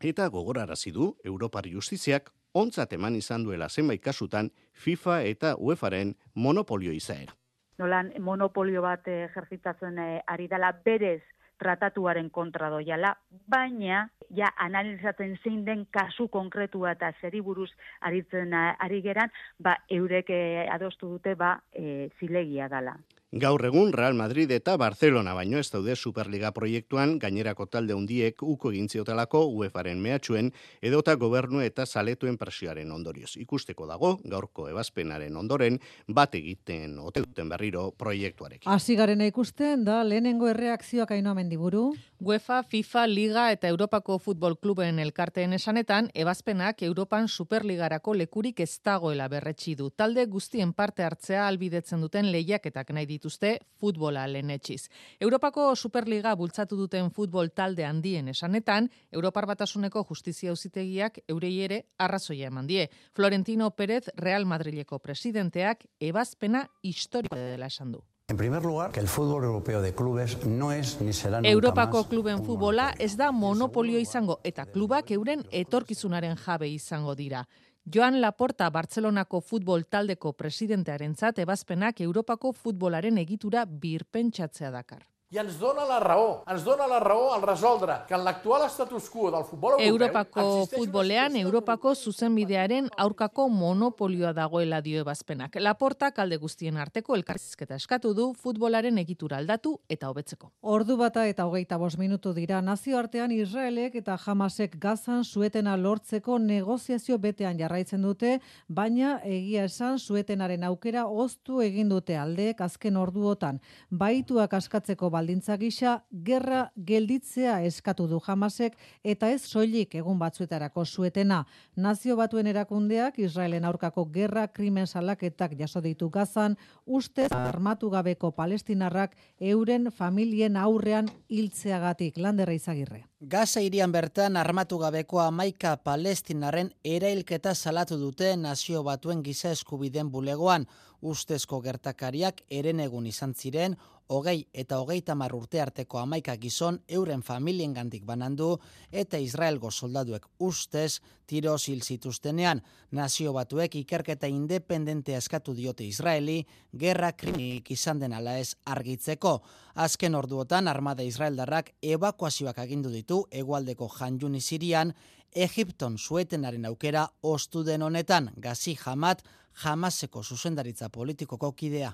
Eta 0.00 0.28
gogorarazi 0.28 0.92
du 0.92 1.14
Europar 1.24 1.68
Justiziak 1.72 2.30
ontzat 2.54 2.92
eman 2.96 3.16
izan 3.16 3.44
duela 3.44 3.68
zenbait 3.68 4.02
kasutan 4.02 4.50
FIFA 4.84 5.22
eta 5.30 5.54
UEFaren 5.58 6.14
monopolio 6.34 6.92
izaera. 6.92 7.32
Nolan 7.78 8.12
monopolio 8.24 8.82
bat 8.82 9.08
ejertzitatzen 9.08 9.98
eh, 10.00 10.20
ari 10.26 10.48
dela 10.48 10.72
berez 10.84 11.22
tratatuaren 11.60 12.28
kontra 12.30 12.68
doiala, 12.72 13.14
baina 13.48 14.06
ja 14.36 14.48
analizatzen 14.60 15.36
zein 15.42 15.64
den 15.64 15.86
kasu 15.92 16.28
konkretua 16.28 16.92
eta 16.96 17.12
zeri 17.20 17.40
buruz 17.40 17.70
aritzen 18.00 18.52
eh, 18.52 18.72
ari 18.86 19.02
geran, 19.04 19.32
ba 19.58 19.76
eurek 19.90 20.32
eh, 20.32 20.66
adostu 20.72 21.08
dute 21.16 21.34
ba 21.34 21.56
e, 21.72 22.08
zilegia 22.18 22.68
dala. 22.68 22.96
Gaur 23.36 23.66
egun 23.68 23.90
Real 23.92 24.14
Madrid 24.16 24.48
eta 24.54 24.78
Barcelona 24.80 25.34
baino 25.36 25.58
ez 25.60 25.66
daude 25.68 25.92
Superliga 25.96 26.54
proiektuan 26.56 27.18
gainerako 27.20 27.66
talde 27.68 27.92
hundiek 27.92 28.40
uko 28.40 28.70
egin 28.72 28.88
ziotelako 28.88 29.42
UEFaren 29.58 30.00
mehatxuen 30.00 30.48
edota 30.80 31.12
gobernu 31.20 31.60
eta 31.60 31.84
saletuen 31.84 32.38
presioaren 32.40 32.94
ondorioz. 32.96 33.34
Ikusteko 33.36 33.84
dago 33.90 34.14
gaurko 34.24 34.70
ebazpenaren 34.70 35.36
ondoren 35.36 35.76
bat 36.08 36.34
egiten 36.38 36.94
ote 37.02 37.26
duten 37.26 37.50
berriro 37.52 37.90
proiektuarekin. 37.98 38.70
Hasi 38.72 38.96
garen 38.96 39.20
ikusten 39.26 39.84
da 39.84 39.98
lehenengo 40.04 40.48
erreakzioak 40.48 41.12
ainoa 41.18 41.36
mendiburu. 41.36 41.90
UEFA, 42.16 42.62
FIFA, 42.62 43.04
Liga 43.06 43.50
eta 43.52 43.68
Europako 43.68 44.16
Futbol 44.18 44.56
Kluben 44.56 44.98
elkarteen 44.98 45.52
esanetan, 45.52 46.08
ebazpenak 46.14 46.80
Europan 46.88 47.28
Superligarako 47.28 48.14
lekurik 48.16 48.64
ez 48.64 48.80
dagoela 48.80 49.28
berretsi 49.28 49.74
du. 49.76 49.90
Talde 49.90 50.24
guztien 50.24 50.72
parte 50.72 51.04
hartzea 51.04 51.44
albidetzen 51.46 52.00
duten 52.00 52.32
lehiaketak 52.32 52.94
nahi 52.96 53.04
ditu 53.04 53.25
dituzte 53.26 53.60
futbola 53.80 54.26
lehenetxiz. 54.26 54.88
Europako 55.20 55.74
Superliga 55.76 56.34
bultzatu 56.36 56.76
duten 56.76 57.10
futbol 57.10 57.50
talde 57.50 57.84
handien 57.84 58.28
esanetan, 58.28 58.88
Europar 59.12 59.46
Batasuneko 59.46 60.04
Justizia 60.08 60.52
Uzitegiak 60.52 61.18
eurei 61.28 61.60
ere 61.64 61.82
arrazoia 61.98 62.48
eman 62.48 62.66
die. 62.66 62.88
Florentino 63.14 63.70
Pérez 63.70 64.08
Real 64.16 64.46
Madrileko 64.46 64.98
presidenteak 64.98 65.86
ebazpena 66.00 66.68
historiko 66.82 67.36
dela 67.36 67.66
esan 67.66 67.92
du. 67.92 68.02
En 68.28 68.36
primer 68.36 68.64
lugar, 68.64 68.90
que 68.90 68.98
el 68.98 69.06
fútbol 69.06 69.44
europeo 69.44 69.80
de 69.80 69.94
clubes 69.94 70.44
no 70.46 70.72
es 70.72 71.00
ni 71.00 71.12
será 71.12 71.38
nunca 71.38 71.48
Europako 71.48 72.08
kluben 72.08 72.42
futbola 72.44 72.92
ez 72.98 73.16
da 73.16 73.30
monopolio 73.30 74.00
izango 74.00 74.40
eta 74.42 74.66
klubak 74.66 75.12
euren 75.12 75.44
etorkizunaren 75.52 76.34
jabe 76.36 76.68
izango 76.68 77.14
dira. 77.14 77.46
Joan 77.86 78.16
Laporta 78.20 78.66
Bartzelonako 78.74 79.38
futbol 79.40 79.84
taldeko 79.86 80.32
presidentearen 80.32 81.14
ebazpenak 81.38 82.00
Europako 82.00 82.50
futbolaren 82.52 83.18
egitura 83.18 83.64
birpentsatzea 83.64 84.72
dakar. 84.72 85.04
I 85.34 85.40
ens 85.42 85.56
dona 85.58 85.82
la 85.82 85.96
raó, 85.98 86.44
ens 86.46 86.62
dona 86.62 86.84
la 86.86 87.00
raó 87.02 87.32
al 87.34 87.42
resoldre 87.42 87.96
que 88.06 88.14
en 88.14 88.22
l'actual 88.22 88.62
status 88.70 89.08
quo 89.10 89.26
del 89.34 89.42
futbol 89.42 89.72
europeu... 89.74 89.88
Europako 90.06 90.66
futbolean, 90.70 91.34
Europako 91.40 91.94
zuzenbidearen 91.96 92.86
aurkako 92.96 93.48
monopolioa 93.50 94.30
dagoela 94.32 94.78
dio 94.80 95.00
ebazpenak. 95.02 95.58
Laporta 95.58 96.12
kalde 96.14 96.38
guztien 96.38 96.78
arteko 96.78 97.16
elkarrizketa 97.18 97.74
eskatu 97.74 98.12
du 98.14 98.26
futbolaren 98.38 99.00
egitura 99.02 99.40
aldatu 99.42 99.72
eta 99.90 100.12
hobetzeko. 100.12 100.52
Ordu 100.62 100.96
bata 101.00 101.26
eta 101.26 101.48
hogeita 101.50 101.80
bos 101.82 101.98
minutu 101.98 102.30
dira 102.32 102.62
nazioartean 102.62 103.34
Israelek 103.34 103.98
eta 103.98 104.14
Hamasek 104.14 104.78
gazan 104.78 105.24
suetena 105.24 105.74
lortzeko 105.76 106.38
negoziazio 106.38 107.18
betean 107.18 107.58
jarraitzen 107.58 108.06
dute, 108.06 108.36
baina 108.68 109.18
egia 109.24 109.66
esan 109.66 109.98
suetenaren 109.98 110.62
aukera 110.70 111.08
oztu 111.10 111.60
egin 111.66 111.90
dute 111.90 112.14
aldeek 112.14 112.62
azken 112.62 112.96
orduotan. 112.96 113.58
Baituak 113.90 114.54
askatzeko 114.54 115.15
baldintza 115.16 115.56
gisa 115.60 115.96
gerra 116.28 116.66
gelditzea 116.76 117.56
eskatu 117.64 118.06
du 118.10 118.20
jamasek 118.26 118.76
eta 119.02 119.30
ez 119.32 119.40
soilik 119.48 119.94
egun 119.98 120.20
batzuetarako 120.20 120.84
zuetena. 120.84 121.42
Nazio 121.76 122.16
batuen 122.20 122.46
erakundeak 122.52 123.18
Israelen 123.24 123.64
aurkako 123.64 124.06
gerra 124.12 124.46
krimen 124.48 124.86
salaketak 124.86 125.56
jaso 125.58 125.80
ditu 125.80 126.10
gazan, 126.10 126.56
ustez 126.86 127.30
armatu 127.32 127.90
gabeko 127.90 128.30
palestinarrak 128.36 129.16
euren 129.40 129.90
familien 129.90 130.56
aurrean 130.56 131.10
hiltzeagatik 131.28 132.18
landerra 132.18 132.56
izagirre. 132.56 133.04
Gaza 133.20 133.62
irian 133.64 133.92
bertan 133.92 134.36
armatu 134.36 134.76
gabeko 134.78 135.22
amaika 135.22 135.76
palestinaren 135.76 136.68
erailketa 136.84 137.54
salatu 137.54 137.96
dute 137.96 138.34
nazio 138.36 138.82
batuen 138.84 139.22
giza 139.24 139.50
eskubiden 139.56 140.10
bulegoan. 140.12 140.66
Ustezko 141.00 141.62
gertakariak 141.64 142.42
eren 142.50 142.80
egun 142.80 143.06
izan 143.06 143.32
ziren, 143.34 143.76
hogei 144.08 144.46
eta 144.52 144.78
hogeita 144.80 145.14
mar 145.14 145.34
urte 145.34 145.60
arteko 145.60 145.98
amaika 145.98 146.36
gizon 146.36 146.78
euren 146.88 147.22
familien 147.22 147.72
gandik 147.74 148.04
banandu 148.04 148.58
eta 148.92 149.18
Israelgo 149.18 149.70
soldaduek 149.70 150.26
ustez 150.38 151.00
tiro 151.26 151.56
zil 151.58 151.82
zituztenean. 151.82 152.62
Nazio 152.90 153.32
batuek 153.32 153.74
ikerketa 153.74 154.26
independente 154.26 155.16
eskatu 155.16 155.54
diote 155.54 155.84
Israeli, 155.84 156.46
gerra 156.72 157.12
krimik 157.12 157.70
izan 157.70 157.98
den 157.98 158.12
ala 158.12 158.38
ez 158.38 158.54
argitzeko. 158.64 159.40
Azken 159.74 160.14
orduotan 160.14 160.68
armada 160.68 161.02
Israeldarrak 161.02 161.72
evakuazioak 161.82 162.58
agindu 162.58 162.90
ditu 162.90 163.24
egualdeko 163.30 163.90
janjuni 163.98 164.40
Sirian, 164.40 164.94
Egipton 165.34 165.98
suetenaren 165.98 166.64
aukera 166.64 167.08
ostu 167.22 167.64
den 167.64 167.82
honetan, 167.82 168.30
gazi 168.36 168.76
jamat, 168.76 169.22
jamaseko 169.62 170.22
zuzendaritza 170.22 170.88
politikoko 170.88 171.52
kidea. 171.52 171.92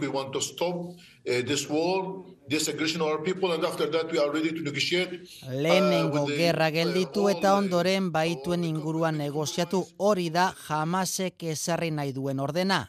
We 0.00 0.08
want 0.08 0.32
to 0.32 0.40
stop 0.40 0.76
uh, 0.76 0.94
this 1.24 1.68
war, 1.68 2.24
this 2.48 2.68
aggression 2.68 3.02
on 3.02 3.08
our 3.08 3.22
people, 3.22 3.52
and 3.52 3.64
after 3.64 3.86
that 3.90 4.10
we 4.12 4.18
are 4.18 4.30
ready 4.30 4.52
to 4.52 4.62
negotiate. 4.62 5.22
Lehenengo 5.50 6.22
uh, 6.24 6.28
gerra 6.28 6.70
gelditu 6.70 7.28
eta 7.28 7.54
ondoren 7.58 8.12
baituen 8.12 8.64
inguruan 8.64 9.18
negoziatu 9.18 9.82
hori 9.98 10.30
da 10.30 10.52
jamasek 10.68 11.42
ezarri 11.54 11.90
nahi 11.90 12.12
duen 12.12 12.40
ordena. 12.40 12.86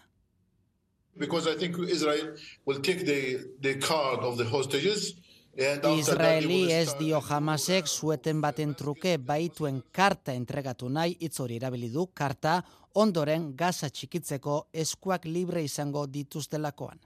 Because 1.17 1.47
I 1.47 1.55
think 1.55 1.77
Israel 1.89 2.35
will 2.65 2.79
take 2.79 3.05
the, 3.05 3.39
the 3.59 3.75
card 3.75 4.19
of 4.23 4.37
the 4.37 4.45
hostages. 4.45 5.15
Israeli 5.59 6.71
ez 6.71 6.93
dio 6.99 7.19
jamasek 7.19 7.87
zueten 7.87 8.39
baten 8.41 8.75
truke 8.75 9.17
baituen 9.17 9.81
karta 9.91 10.31
entregatu 10.31 10.87
nahi 10.89 11.17
hitz 11.19 11.39
hori 11.43 11.57
erabili 11.59 11.89
du 11.91 12.05
karta 12.13 12.61
ondoren 12.99 13.51
gaza 13.55 13.87
txikitzeko 13.89 14.55
eskuak 14.85 15.25
libre 15.25 15.63
izango 15.63 16.07
dituztelakoan. 16.17 16.99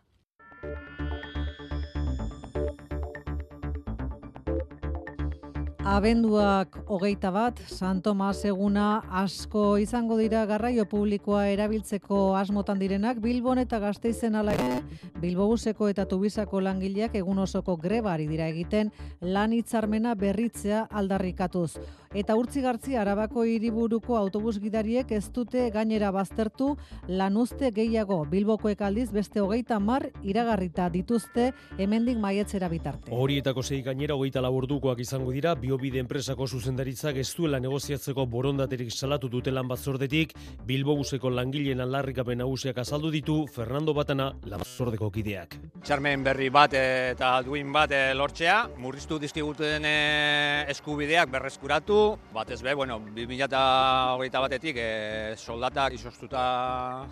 Abenduak 5.83 6.77
hogeita 6.87 7.29
bat, 7.35 7.57
San 7.67 7.99
Tomas 8.01 8.45
eguna 8.47 9.03
asko 9.19 9.75
izango 9.83 10.15
dira 10.17 10.45
garraio 10.47 10.85
publikoa 10.89 11.41
erabiltzeko 11.51 12.21
asmotan 12.39 12.79
direnak, 12.79 13.19
Bilbon 13.21 13.59
eta 13.61 13.81
gazteizen 13.83 14.39
ala 14.39 14.55
ere, 14.55 14.79
Bilbobuseko 15.19 15.89
eta 15.91 16.07
Tubizako 16.07 16.63
langileak 16.63 17.19
egun 17.19 17.43
osoko 17.43 17.75
grebari 17.75 18.29
dira 18.31 18.47
egiten 18.47 18.93
lan 19.19 19.53
hitzarmena 19.53 20.15
berritzea 20.15 20.87
aldarrikatuz. 20.89 21.73
Eta 22.13 22.35
urtzi 22.37 22.61
gartzi 22.61 22.93
arabako 22.93 23.41
hiriburuko 23.49 24.13
autobus 24.19 24.59
gidariek 24.61 25.09
ez 25.17 25.31
dute 25.33 25.63
gainera 25.73 26.11
baztertu 26.13 26.67
lanuzte 27.09 27.71
gehiago 27.73 28.19
Bilbokoek 28.29 28.83
aldiz 28.85 29.07
beste 29.15 29.41
hogeita 29.41 29.79
mar 29.81 30.05
iragarrita 30.21 30.91
dituzte 30.93 31.47
hemendik 31.81 32.19
maietzera 32.21 32.69
bitarte. 32.69 33.09
Horietako 33.09 33.63
zei 33.63 33.81
gainera 33.81 34.13
hogeita 34.13 34.43
laburdukoak 34.45 35.01
izango 35.01 35.33
dira, 35.33 35.55
biobide 35.57 35.97
enpresako 36.03 36.45
zuzendaritzak 36.45 37.17
ez 37.17 37.31
duela 37.33 37.57
negoziatzeko 37.59 38.27
borondaterik 38.29 38.93
salatu 38.93 39.31
dute 39.33 39.49
lan 39.49 39.67
batzordetik, 39.67 40.37
Bilbobuseko 40.69 41.33
langileen 41.33 41.81
alarrikapen 41.81 42.43
nagusiak 42.43 42.77
azaldu 42.77 43.09
ditu 43.09 43.39
Fernando 43.47 43.97
Batana 43.97 44.29
batzordeko 44.45 45.09
kideak. 45.17 45.57
Txarmen 45.81 46.21
berri 46.29 46.51
bat 46.53 46.77
eta 46.77 47.33
duin 47.41 47.73
bat 47.73 47.91
eh, 47.91 48.13
lortzea, 48.13 48.67
murriztu 48.77 49.17
dizkiguten 49.17 49.89
eh, 49.89 50.69
eskubideak 50.69 51.33
berreskuratu, 51.33 52.02
batez 52.33 52.61
be, 52.65 52.73
bueno, 52.73 52.99
2008 53.15 54.41
batetik 54.43 54.77
e, 54.79 55.35
soldatak 55.37 55.93
izostuta 55.97 56.43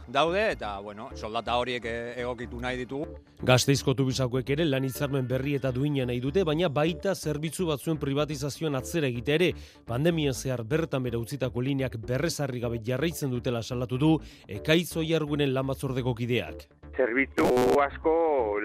daude, 0.07 0.43
eta, 0.55 0.79
bueno, 0.79 1.09
soldata 1.15 1.55
horiek 1.61 1.85
eh, 1.85 2.21
egokitu 2.23 2.59
nahi 2.61 2.79
ditugu. 2.81 3.07
Gazteizko 3.47 3.95
tubizakoek 3.97 4.49
ere 4.55 4.65
lan 4.67 4.85
hitzarmen 4.87 5.29
berri 5.29 5.55
eta 5.59 5.71
duina 5.75 6.05
nahi 6.09 6.19
dute, 6.23 6.43
baina 6.47 6.69
baita 6.69 7.15
zerbitzu 7.15 7.69
batzuen 7.69 8.01
privatizazioan 8.01 8.77
atzera 8.79 9.09
egite 9.11 9.37
ere, 9.37 9.53
pandemia 9.87 10.33
zehar 10.33 10.65
bertan 10.75 11.07
bere 11.07 11.21
utzitako 11.21 11.63
lineak 11.69 11.97
berrezarri 12.11 12.61
gabe 12.63 12.83
jarraitzen 12.91 13.31
dutela 13.31 13.63
salatu 13.63 13.97
du, 13.97 14.13
ekaitzo 14.59 15.05
jargunen 15.07 15.53
lan 15.53 15.73
batzordeko 15.73 16.15
kideak 16.17 16.69
zerbitzu 16.97 17.47
asko 17.81 18.13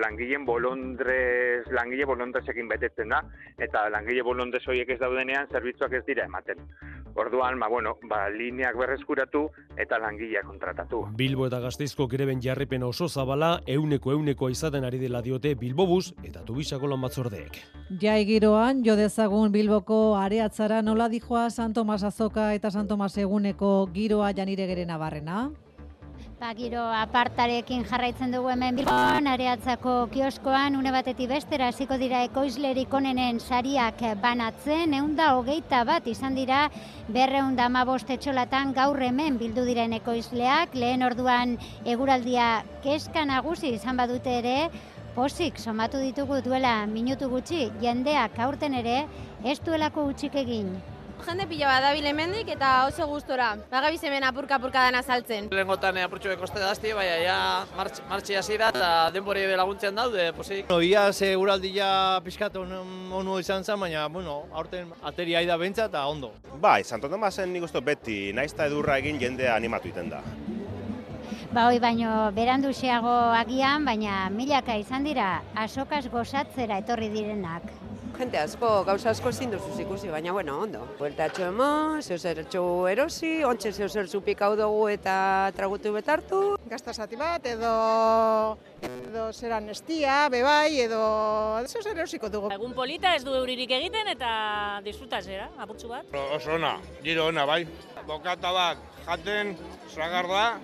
langileen 0.02 0.44
bolondrez, 0.44 1.64
langile 1.72 2.06
bolondrezekin 2.08 2.68
betetzen 2.68 3.12
da, 3.14 3.22
eta 3.62 3.86
langile 3.92 4.24
bolondrez 4.26 4.62
horiek 4.66 4.90
ez 4.92 4.98
daudenean 5.00 5.48
zerbitzuak 5.52 5.94
ez 5.98 6.02
dira 6.08 6.15
ematen. 6.24 6.62
Orduan, 7.16 7.58
ba, 7.58 7.68
bueno, 7.68 7.96
ba, 8.08 8.28
lineak 8.28 8.76
berreskuratu 8.76 9.46
eta 9.80 9.98
langileak 9.98 10.44
kontratatu. 10.44 11.06
Bilbo 11.16 11.46
eta 11.46 11.60
Gazteizko 11.60 12.06
greben 12.12 12.42
jarripen 12.44 12.82
oso 12.82 13.08
zabala, 13.08 13.60
euneko 13.66 14.12
euneko 14.12 14.50
izaten 14.52 14.84
ari 14.84 15.00
dela 15.00 15.22
diote 15.22 15.54
Bilbobus 15.54 16.12
eta 16.22 16.44
Tubisako 16.44 16.92
lan 16.92 17.00
batzordeek. 17.00 17.60
Jai 18.02 18.24
giroan, 18.28 18.84
jo 18.84 18.96
dezagun 18.96 19.52
Bilboko 19.52 20.16
areatzara 20.16 20.82
nola 20.82 21.08
dijoa 21.08 21.48
San 21.50 21.72
Tomas 21.72 22.02
Azoka 22.04 22.52
eta 22.54 22.70
San 22.70 22.88
Tomas 22.88 23.16
eguneko 23.16 23.88
giroa 23.94 24.32
janire 24.36 24.66
geren 24.66 24.90
abarrena? 24.90 25.50
Ba, 26.36 26.50
giro 26.52 26.82
apartarekin 26.92 27.86
jarraitzen 27.88 28.34
dugu 28.34 28.50
hemen 28.52 28.76
Bilbon, 28.76 29.24
areatzako 29.32 29.92
kioskoan, 30.12 30.74
une 30.76 30.90
batetik 30.92 31.30
bestera, 31.30 31.70
hasiko 31.72 31.96
dira 31.96 32.18
ekoizlerik 32.26 32.92
onenen 32.92 33.38
sariak 33.40 34.02
banatzen, 34.20 34.92
eunda 34.98 35.30
hogeita 35.38 35.78
bat 35.88 36.04
izan 36.12 36.36
dira, 36.36 36.66
berreunda 37.08 37.70
mabost 37.72 38.12
etxolatan 38.12 38.74
gaur 38.76 39.00
hemen 39.00 39.38
bildu 39.40 39.64
diren 39.64 39.96
ekoizleak, 39.96 40.74
lehen 40.76 41.06
orduan 41.08 41.54
eguraldia 41.94 42.50
keska 42.84 43.22
nagusi 43.24 43.70
izan 43.78 43.96
badute 43.96 44.34
ere, 44.42 44.58
posik 45.16 45.56
somatu 45.56 46.04
ditugu 46.04 46.42
duela 46.44 46.82
minutu 46.84 47.30
gutxi, 47.32 47.70
jendeak 47.80 48.36
aurten 48.44 48.76
ere, 48.82 49.06
ez 49.40 49.56
duelako 49.64 50.04
utxik 50.12 50.36
egin 50.44 50.68
jende 51.26 51.46
pila 51.50 51.66
bat 51.66 51.82
dabil 51.82 52.06
hemendik 52.06 52.48
eta 52.54 52.86
oso 52.86 53.06
gustora. 53.10 53.48
Bagabiz 53.70 54.00
hemen 54.06 54.24
apurka 54.24 54.56
apurka 54.56 54.84
dana 54.86 55.02
saltzen. 55.02 55.48
Lengotan 55.50 55.98
apurtxo 56.00 56.30
bekoste 56.30 56.60
dazti, 56.62 56.92
baina 56.94 57.16
ja 57.20 57.38
martxi 57.76 58.36
hasi 58.38 58.56
da 58.56 58.70
eta 58.72 58.90
denbori 59.14 59.44
laguntzen 59.58 59.94
daude, 59.94 60.30
posik. 60.36 60.70
No, 60.70 60.80
ia 60.80 61.10
seguraldi 61.12 61.74
ja 61.76 62.20
pizkat 62.24 62.56
onu 62.56 63.38
izan 63.40 63.64
zen, 63.64 63.80
baina, 63.80 64.06
bueno, 64.08 64.44
aurten 64.52 64.92
ateria 65.02 65.44
da 65.46 65.56
bentsa 65.56 65.88
eta 65.90 66.06
ondo. 66.06 66.32
Bai, 66.60 66.84
Santo 66.84 67.08
Tomasen 67.08 67.52
nik 67.52 67.66
uste 67.66 67.80
beti, 67.80 68.32
naizta 68.32 68.66
edurra 68.66 68.98
egin 68.98 69.20
jendea 69.20 69.56
animatu 69.56 69.88
iten 69.88 70.10
da. 70.10 70.22
Ba, 71.52 71.66
hoi 71.66 71.78
baino, 71.80 72.30
berandu 72.32 72.68
agian, 72.70 73.84
baina 73.84 74.30
milaka 74.30 74.76
izan 74.76 75.04
dira, 75.04 75.42
asokaz 75.54 76.06
gozatzera 76.08 76.78
etorri 76.78 77.08
direnak 77.10 77.85
jente 78.16 78.38
asko, 78.40 78.68
gauza 78.86 79.10
asko 79.10 79.30
ezin 79.32 79.50
duzu 79.52 79.74
ikusi, 79.82 80.08
baina 80.12 80.32
bueno, 80.32 80.58
ondo. 80.64 80.82
Bueltatxo 80.98 81.48
emo, 81.50 82.00
zeu 82.00 82.18
zer 82.18 82.42
erosi, 82.90 83.44
ontsa 83.44 83.72
zeu 83.72 83.88
zer 83.88 84.08
zupik 84.08 84.40
hau 84.42 84.54
dugu 84.56 84.88
eta 84.88 85.52
tragutu 85.56 85.92
betartu. 85.92 86.40
Gaztasati 86.66 87.16
bat, 87.16 87.44
edo, 87.46 88.58
edo 88.82 89.32
zeran 89.32 89.68
estia, 89.68 90.28
bebai, 90.32 90.80
edo 90.86 91.00
zeu 91.66 91.82
zer 91.82 91.96
erosiko 91.96 92.28
dugu. 92.28 92.50
Egun 92.52 92.72
polita 92.74 93.14
ez 93.14 93.24
du 93.24 93.34
euririk 93.34 93.70
egiten 93.70 94.08
eta 94.08 94.80
disfruta 94.84 95.20
zera, 95.22 95.50
apurtzu 95.58 95.88
bat. 95.92 96.16
Oso 96.38 96.56
ona, 96.56 96.76
giro 97.02 97.28
ona, 97.28 97.46
bai. 97.46 97.64
Bokata 98.06 98.52
bat, 98.54 98.82
jaten, 99.06 99.56
zagarda, 99.92 100.60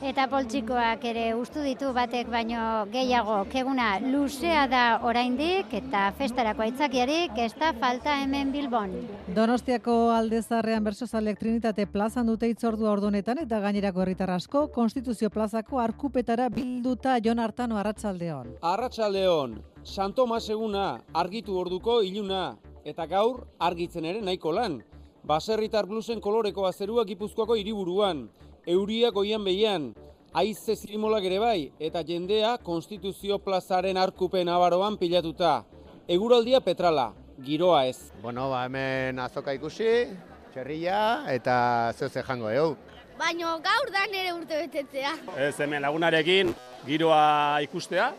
Eta 0.00 0.24
poltsikoak 0.32 1.02
ere 1.04 1.26
ustu 1.36 1.60
ditu 1.60 1.90
batek 1.92 2.30
baino 2.32 2.86
gehiago 2.88 3.34
keguna 3.52 3.98
luzea 4.00 4.62
da 4.72 4.84
oraindik 5.04 5.74
eta 5.76 6.06
festarako 6.16 6.64
aitzakiarik 6.64 7.36
ez 7.36 7.50
da 7.60 7.74
falta 7.76 8.14
hemen 8.22 8.48
Bilbon. 8.54 8.94
Donostiako 9.36 9.98
aldezarrean 10.16 10.88
bersozalek 10.88 11.36
Trinitate 11.42 11.84
plazan 11.84 12.32
dute 12.32 12.48
itzordua 12.48 12.94
ordunetan 12.94 13.44
eta 13.44 13.60
gainerako 13.60 14.00
herritar 14.06 14.32
asko 14.38 14.66
Konstituzio 14.72 15.28
plazako 15.28 15.84
arkupetara 15.84 16.48
bilduta 16.48 17.18
Jon 17.20 17.38
Artano 17.38 17.76
Arratsaldeon. 17.76 18.56
Arratsaldeon, 18.62 19.60
San 19.84 20.14
Tomas 20.14 20.46
eguna 20.48 20.94
argitu 21.12 21.60
orduko 21.60 22.00
iluna 22.00 22.56
eta 22.84 23.04
gaur 23.04 23.44
argitzen 23.58 24.08
ere 24.08 24.24
nahiko 24.24 24.56
lan. 24.56 24.80
Baserritar 25.28 25.84
blusen 25.84 26.24
koloreko 26.24 26.64
azerua 26.64 27.04
Gipuzkoako 27.04 27.60
hiriburuan, 27.60 28.30
euria 28.66 29.10
goian 29.10 29.44
behian, 29.44 29.90
aize 30.32 30.76
zirimolak 30.76 31.24
ere 31.26 31.38
bai, 31.42 31.72
eta 31.80 32.02
jendea 32.06 32.56
Konstituzio 32.62 33.38
plazaren 33.38 33.96
arkupen 33.96 34.48
abaroan 34.48 34.98
pilatuta. 34.98 35.64
Eguraldia 36.08 36.60
petrala, 36.60 37.12
giroa 37.44 37.86
ez. 37.86 38.10
Bueno, 38.22 38.48
ba, 38.50 38.64
hemen 38.66 39.18
azoka 39.18 39.54
ikusi, 39.56 40.06
txerria 40.52 41.00
eta 41.30 41.92
zeuze 41.96 42.22
jango 42.26 42.50
egu. 42.50 42.76
Baino 43.20 43.56
gaur 43.60 43.90
da 43.92 44.06
nere 44.10 44.32
urte 44.32 44.58
betetzea. 44.64 45.14
Ez 45.36 45.54
hemen 45.60 45.82
lagunarekin 45.84 46.54
giroa 46.86 47.60
ikustea, 47.66 48.12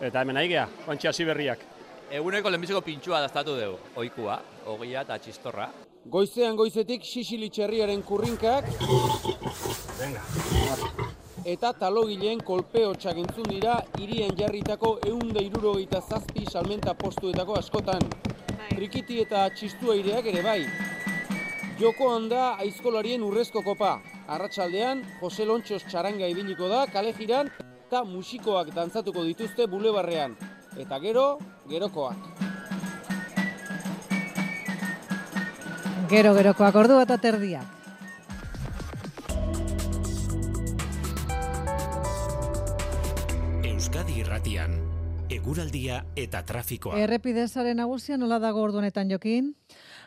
eta 0.00 0.22
hemen 0.22 0.40
aigea, 0.40 0.68
ontsi 0.88 1.08
hasi 1.08 1.26
berriak. 1.28 1.64
Eguneko 2.10 2.50
lehenbiziko 2.50 2.80
pintxua 2.86 3.20
daztatu 3.24 3.58
dugu, 3.58 3.80
oikua, 3.98 4.38
ogia 4.72 5.02
eta 5.02 5.18
txistorra. 5.18 5.68
Goizean 6.06 6.54
goizetik 6.54 7.02
sisili 7.02 7.48
txerriaren 7.50 8.02
kurrinkak 8.06 8.68
Venga. 9.98 10.22
eta 11.52 11.72
talogileen 11.80 12.42
kolpeotxak 12.46 13.18
entzun 13.22 13.48
dira 13.50 13.74
hirien 13.98 14.36
jarritako 14.38 14.92
eunda 15.10 15.42
irurogeita 15.42 16.00
zazpi 16.00 16.46
salmenta 16.46 16.94
postuetako 16.94 17.58
askotan. 17.58 18.06
Trikiti 18.70 19.20
eta 19.24 19.48
txistu 19.50 19.90
aireak 19.96 20.30
ere 20.30 20.42
bai. 20.46 20.60
Joko 21.80 22.12
handa 22.14 22.54
aizkolarien 22.62 23.22
urrezko 23.26 23.62
kopa. 23.66 23.96
Arratsaldean 24.28 25.02
Jose 25.20 25.44
Lontxos 25.44 25.82
txaranga 25.90 26.30
ibiliko 26.30 26.70
da 26.70 26.86
kale 26.86 27.14
jiran 27.18 27.50
eta 27.86 28.04
musikoak 28.04 28.74
dantzatuko 28.74 29.26
dituzte 29.26 29.66
bulebarrean. 29.66 30.38
Eta 30.78 30.98
gero, 31.02 31.30
gerokoak. 31.70 32.45
Gero 36.06 36.36
gerokoak 36.36 36.76
ordu 36.78 37.00
eta 37.02 37.16
terdiak. 37.18 37.66
Euskadi 43.66 44.20
Irratian, 44.22 44.76
eguraldia 45.34 46.04
eta 46.14 46.44
trafikoa. 46.46 47.00
Errepidezaren 47.02 47.82
nagusia 47.82 48.20
nola 48.20 48.38
dago 48.38 48.62
ordu 48.62 48.78
honetan 48.78 49.10
jokin? 49.10 49.50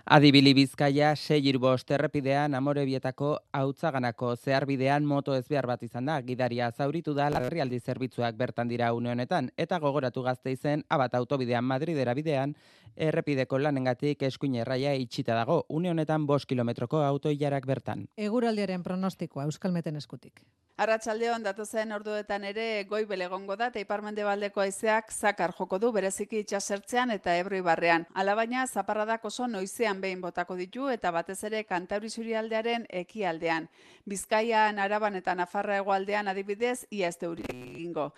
Adibili 0.10 0.56
Bizkaia 0.58 1.12
sei 1.16 1.52
bost 1.62 1.92
errepidean 1.92 2.56
Amorebietako 2.58 3.28
hautzaganako 3.54 4.32
zeharbidean 4.36 5.06
moto 5.06 5.36
ezbehar 5.36 5.68
bat 5.68 5.84
izan 5.84 6.06
da. 6.10 6.16
Gidaria 6.26 6.72
zauritu 6.72 7.14
da 7.14 7.30
larrialdi 7.30 7.80
zerbitzuak 7.80 8.36
bertan 8.36 8.68
dira 8.68 8.92
une 8.94 9.12
honetan 9.12 9.52
eta 9.56 9.78
gogoratu 9.78 10.24
gazte 10.24 10.52
izen 10.52 10.84
abat 10.90 11.14
autobidean 11.14 11.64
Madridera 11.64 12.16
bidean 12.16 12.56
errepideko 12.96 13.60
lanengatik 13.60 14.24
eskuin 14.24 14.56
erraia 14.56 14.96
itxita 14.96 15.36
dago. 15.36 15.66
Une 15.70 15.92
honetan 15.92 16.26
bost 16.26 16.50
kilometroko 16.50 17.04
autoilarak 17.04 17.68
bertan. 17.68 18.08
Eguraldiaren 18.18 18.82
pronostikoa 18.82 19.46
Euskalmeten 19.46 19.96
eskutik. 19.96 20.42
Arratsaldeon 20.80 21.44
datozen 21.44 21.92
orduetan 21.92 22.46
ere 22.48 22.86
goi 22.88 23.02
belegongo 23.08 23.58
da 23.60 23.66
eta 23.68 23.82
iparmendebaldeko 23.84 24.62
haizeak 24.64 25.10
zakar 25.12 25.52
joko 25.58 25.76
du 25.84 25.90
bereziki 25.92 26.40
itsasertzean 26.40 27.12
eta 27.12 27.34
Ebro 27.36 27.58
ibarrean. 27.60 28.06
Alabaina 28.14 28.64
zaparradak 28.66 29.26
oso 29.28 29.48
noizean 29.48 29.99
behin 30.02 30.22
botako 30.22 30.56
ditu 30.56 30.90
eta 30.90 31.12
batez 31.12 31.44
ere 31.44 31.64
Kantauri 31.64 32.10
surialdearen 32.10 32.86
ekialdean. 32.90 33.68
Bizkaian, 34.06 34.80
Araban 34.80 35.16
eta 35.16 35.36
Nafarra 35.36 35.78
hegoaldean 35.78 36.28
adibidez 36.28 36.86
ia 36.90 37.08
ez 37.08 37.18
egingo. 37.22 38.14